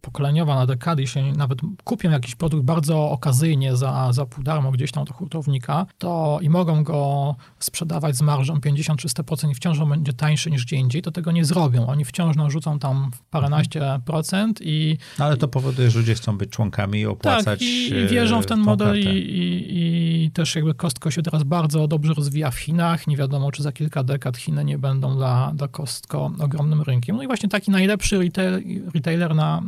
[0.09, 4.93] wielopokoleniowa na dekady, jeśli nawet kupią jakiś produkt bardzo okazyjnie za, za pół darmo gdzieś
[4.93, 10.13] tam do hurtownika, to i mogą go sprzedawać z marżą 50-300% i wciąż on będzie
[10.13, 11.87] tańszy niż gdzie indziej, to tego nie zrobią.
[11.87, 16.51] Oni wciąż narzucą tam paręnaście procent i No, ale to powoduje, że ludzie chcą być
[16.51, 20.55] członkami i opłacać tak, i, e, i wierzą w ten model i, i, i też
[20.55, 23.07] jakby Costco się teraz bardzo dobrze rozwija w Chinach.
[23.07, 27.17] Nie wiadomo, czy za kilka dekad Chiny nie będą dla, dla Costco ogromnym rynkiem.
[27.17, 28.63] No i właśnie taki najlepszy retail,
[28.95, 29.63] retailer na,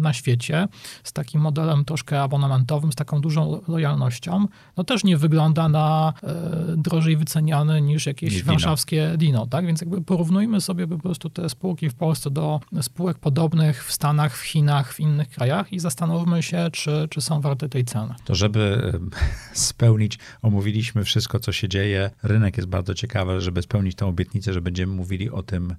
[0.00, 0.68] na świecie,
[1.04, 4.46] z takim modelem troszkę abonamentowym, z taką dużą lojalnością,
[4.76, 8.52] no też nie wygląda na e, drożej wyceniany niż jakieś Dino.
[8.52, 9.66] warszawskie Dino, tak?
[9.66, 14.36] Więc jakby porównujmy sobie po prostu te spółki w Polsce do spółek podobnych w Stanach,
[14.36, 18.14] w Chinach, w innych krajach i zastanówmy się, czy, czy są warte tej ceny.
[18.24, 18.92] To żeby
[19.52, 22.10] spełnić, omówiliśmy wszystko, co się dzieje.
[22.22, 25.74] Rynek jest bardzo ciekawy, żeby spełnić tę obietnicę, że będziemy mówili o tym,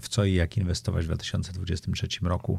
[0.00, 2.58] w co i jak inwestować w 2023 roku.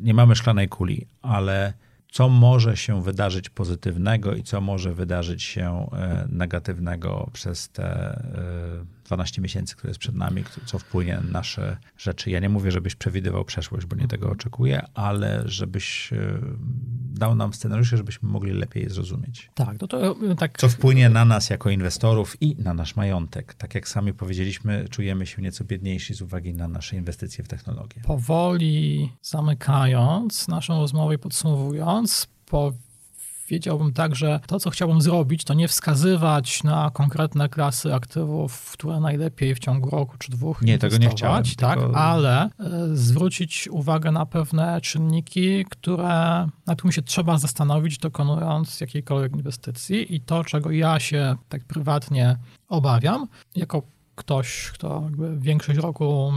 [0.00, 1.72] Nie mamy szklanej kuli, ale
[2.14, 9.04] co może się wydarzyć pozytywnego i co może wydarzyć się e, negatywnego przez te e,
[9.04, 12.30] 12 miesięcy, które jest przed nami, co wpłynie na nasze rzeczy.
[12.30, 16.16] Ja nie mówię, żebyś przewidywał przeszłość, bo nie tego oczekuję, ale żebyś e,
[17.14, 19.50] dał nam scenariusze, żebyśmy mogli lepiej je zrozumieć.
[19.54, 20.58] Tak, to, to tak.
[20.58, 23.54] Co wpłynie na nas jako inwestorów i na nasz majątek.
[23.54, 28.02] Tak jak sami powiedzieliśmy, czujemy się nieco biedniejsi z uwagi na nasze inwestycje w technologię.
[28.04, 32.28] Powoli zamykając naszą rozmowę i podsumowując,
[33.48, 39.00] powiedziałbym tak, że to, co chciałbym zrobić, to nie wskazywać na konkretne klasy aktywów, które
[39.00, 42.50] najlepiej w ciągu roku czy dwóch Nie, tego nie chciałem, tak, tylko- ale e,
[42.92, 50.20] zwrócić uwagę na pewne czynniki, które, nad którymi się trzeba zastanowić, dokonując jakiejkolwiek inwestycji i
[50.20, 52.36] to, czego ja się tak prywatnie
[52.68, 53.26] obawiam,
[53.56, 53.82] jako
[54.14, 56.32] ktoś, kto jakby większość roku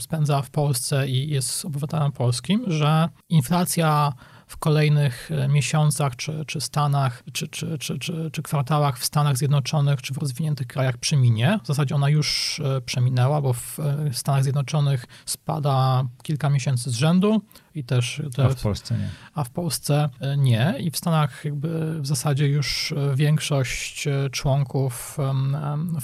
[0.00, 4.12] spędza w Polsce i jest obywatelem polskim, że inflacja
[4.50, 9.36] w kolejnych e, miesiącach, czy, czy Stanach, czy, czy, czy, czy, czy kwartałach w Stanach
[9.36, 11.58] Zjednoczonych, czy w rozwiniętych krajach przeminie.
[11.64, 16.94] W zasadzie ona już e, przeminęła, bo w e, Stanach Zjednoczonych spada kilka miesięcy z
[16.94, 17.42] rzędu
[17.74, 19.08] i też, A też w Polsce nie.
[19.34, 20.74] a w Polsce e, nie.
[20.80, 25.18] I w Stanach jakby w zasadzie już e, większość e, członków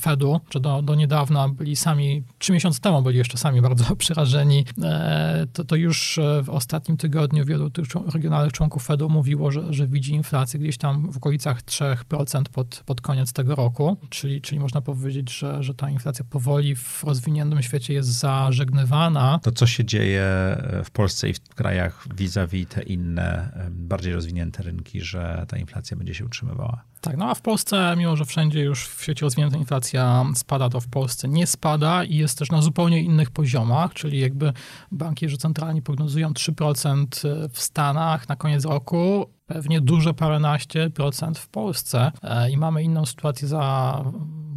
[0.01, 4.64] Fedu, czy do, do niedawna byli sami, trzy miesiące temu byli jeszcze sami bardzo przerażeni,
[5.53, 10.12] to, to już w ostatnim tygodniu wielu tych regionalnych członków Fedu mówiło, że, że widzi
[10.12, 15.39] inflację gdzieś tam w okolicach 3% pod, pod koniec tego roku, czyli, czyli można powiedzieć,
[15.39, 19.39] że, że ta inflacja powoli w rozwiniętym świecie jest zażegnywana.
[19.43, 20.23] To co się dzieje
[20.85, 26.15] w Polsce i w krajach vis-a-vis te inne, bardziej rozwinięte rynki, że ta inflacja będzie
[26.15, 26.85] się utrzymywała?
[27.01, 30.81] Tak, no a w Polsce, mimo że wszędzie już w świecie rozwiniętej inflacja spada, to
[30.81, 34.53] w Polsce nie spada i jest też na zupełnie innych poziomach, czyli jakby
[34.93, 37.07] bankierzy centralni prognozują 3%
[37.49, 43.07] w Stanach na koniec roku, pewnie duże paręnaście procent w Polsce E, i mamy inną
[43.07, 44.05] sytuację za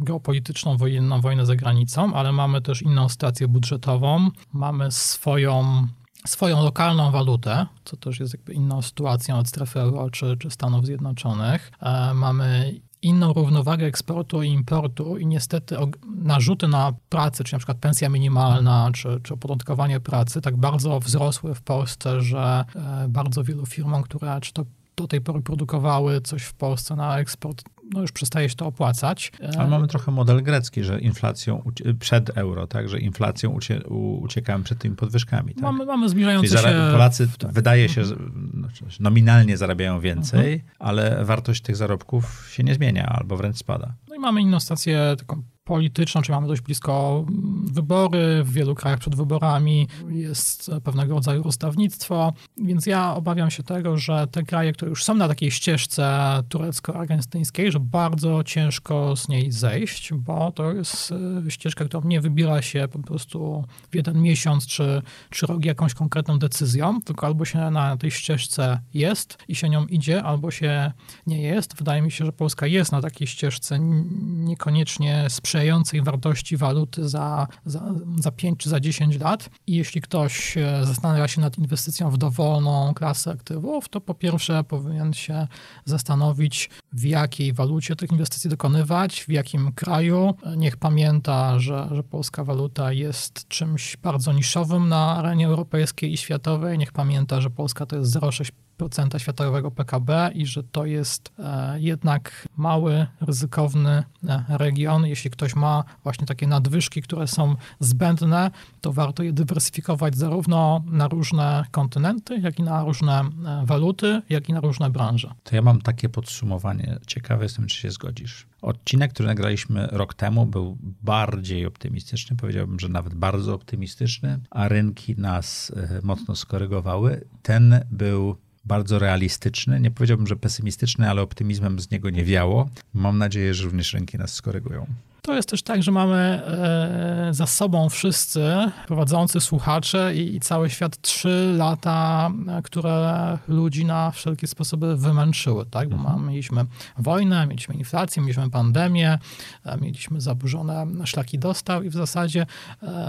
[0.00, 5.86] geopolityczną, wojenną wojnę za granicą, ale mamy też inną sytuację budżetową, mamy swoją
[6.26, 10.86] swoją lokalną walutę, co też jest jakby inną sytuacją od strefy euro czy, czy Stanów
[10.86, 11.72] Zjednoczonych.
[11.80, 15.76] E, mamy inną równowagę eksportu i importu i niestety
[16.16, 21.54] narzuty na pracę, czy na przykład pensja minimalna, czy, czy opodatkowanie pracy tak bardzo wzrosły
[21.54, 24.64] w Polsce, że e, bardzo wielu firmom, które czy to
[24.96, 27.62] do tej pory produkowały coś w Polsce na eksport,
[27.94, 29.32] no już przestaje się to opłacać.
[29.58, 31.62] Ale mamy trochę model grecki, że inflacją
[31.98, 33.82] przed euro, tak, że inflacją ucie,
[34.22, 35.54] uciekamy przed tymi podwyżkami.
[35.54, 35.62] Tak?
[35.62, 36.88] Mamy, mamy zbliżające się...
[36.92, 37.52] Polacy tak.
[37.52, 38.16] wydaje się, że
[38.54, 38.68] no,
[39.00, 40.72] nominalnie zarabiają więcej, mhm.
[40.78, 43.94] ale wartość tych zarobków się nie zmienia albo wręcz spada.
[44.08, 47.24] No i mamy inną stację taką polityczną, czyli mamy dość blisko
[47.72, 53.96] wybory, w wielu krajach przed wyborami jest pewnego rodzaju ustawnictwo, więc ja obawiam się tego,
[53.96, 59.52] że te kraje, które już są na takiej ścieżce turecko-argentyńskiej, że bardzo ciężko z niej
[59.52, 61.12] zejść, bo to jest
[61.46, 65.94] e, ścieżka, która nie wybiera się po prostu w jeden miesiąc czy, czy rok jakąś
[65.94, 70.92] konkretną decyzją, tylko albo się na tej ścieżce jest i się nią idzie, albo się
[71.26, 71.76] nie jest.
[71.76, 73.78] Wydaje mi się, że Polska jest na takiej ścieżce
[74.20, 79.50] niekoniecznie sprzyjającej sprzyjającej wartości waluty za, za, za 5 czy za 10 lat.
[79.66, 84.64] I jeśli ktoś e, zastanawia się nad inwestycją w dowolną klasę aktywów, to po pierwsze
[84.64, 85.46] powinien się
[85.84, 90.34] zastanowić, w jakiej walucie tych inwestycji dokonywać, w jakim kraju.
[90.56, 96.78] Niech pamięta, że, że polska waluta jest czymś bardzo niszowym na arenie europejskiej i światowej.
[96.78, 98.50] Niech pamięta, że Polska to jest 0,6
[98.80, 103.90] procenta światowego PKB i że to jest e, jednak mały, ryzykowny
[104.28, 105.06] e, region.
[105.06, 108.50] Jeśli ktoś ma właśnie takie nadwyżki, które są zbędne,
[108.80, 114.48] to warto je dywersyfikować zarówno na różne kontynenty, jak i na różne e, waluty, jak
[114.48, 115.34] i na różne branże.
[115.44, 116.98] To ja mam takie podsumowanie.
[117.06, 118.46] Ciekawy jestem, czy się zgodzisz.
[118.62, 125.16] Odcinek, który nagraliśmy rok temu, był bardziej optymistyczny, powiedziałbym, że nawet bardzo optymistyczny, a rynki
[125.16, 125.72] nas
[126.02, 127.24] mocno skorygowały.
[127.42, 129.80] Ten był bardzo realistyczny.
[129.80, 132.68] Nie powiedziałbym, że pesymistyczny, ale optymizmem z niego nie wiało.
[132.94, 134.86] Mam nadzieję, że również rynki nas skorygują.
[135.22, 138.50] To jest też tak, że mamy e, za sobą wszyscy
[138.86, 145.66] prowadzący słuchacze i, i cały świat trzy lata, e, które ludzi na wszelkie sposoby wymęczyły,
[145.66, 145.88] tak?
[145.88, 146.28] Bo mhm.
[146.28, 146.64] mieliśmy
[146.98, 149.18] wojnę, mieliśmy inflację, mieliśmy pandemię,
[149.64, 152.46] e, mieliśmy zaburzone szlaki dostaw i w zasadzie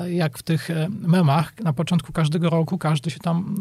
[0.07, 3.55] jak w tych memach na początku każdego roku każdy się tam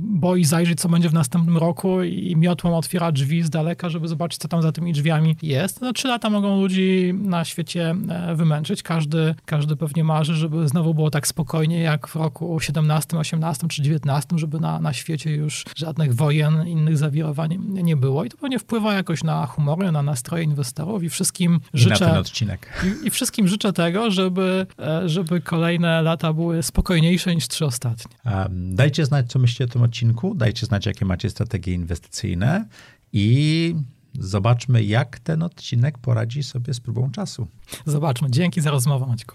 [0.00, 4.40] boi zajrzeć, co będzie w następnym roku i miotłą otwiera drzwi z daleka, żeby zobaczyć,
[4.40, 5.80] co tam za tymi drzwiami jest.
[5.80, 8.82] No, trzy lata mogą ludzi na świecie świecie e, wymęczyć.
[8.82, 13.82] Każdy, każdy pewnie marzy, żeby znowu było tak spokojnie jak w roku 17, 18 czy
[13.82, 18.24] 19, żeby na, na świecie już żadnych wojen, innych zawirowań nie było.
[18.24, 22.04] I to pewnie wpływa jakoś na humory, na nastroje inwestorów i wszystkim I życzę...
[22.04, 22.68] Na ten odcinek.
[22.84, 28.16] I, I, wszystkim życzę tego, żeby, e, żeby kolejne lata były spokojniejsze niż trzy ostatnie.
[28.50, 30.34] Dajcie znać, co myślicie o tym odcinku.
[30.34, 32.64] Dajcie znać, jakie macie strategie inwestycyjne
[33.12, 33.74] i
[34.20, 37.46] Zobaczmy, jak ten odcinek poradzi sobie z próbą czasu.
[37.86, 38.30] Zobaczmy.
[38.30, 39.34] Dzięki za rozmowę, Maćku.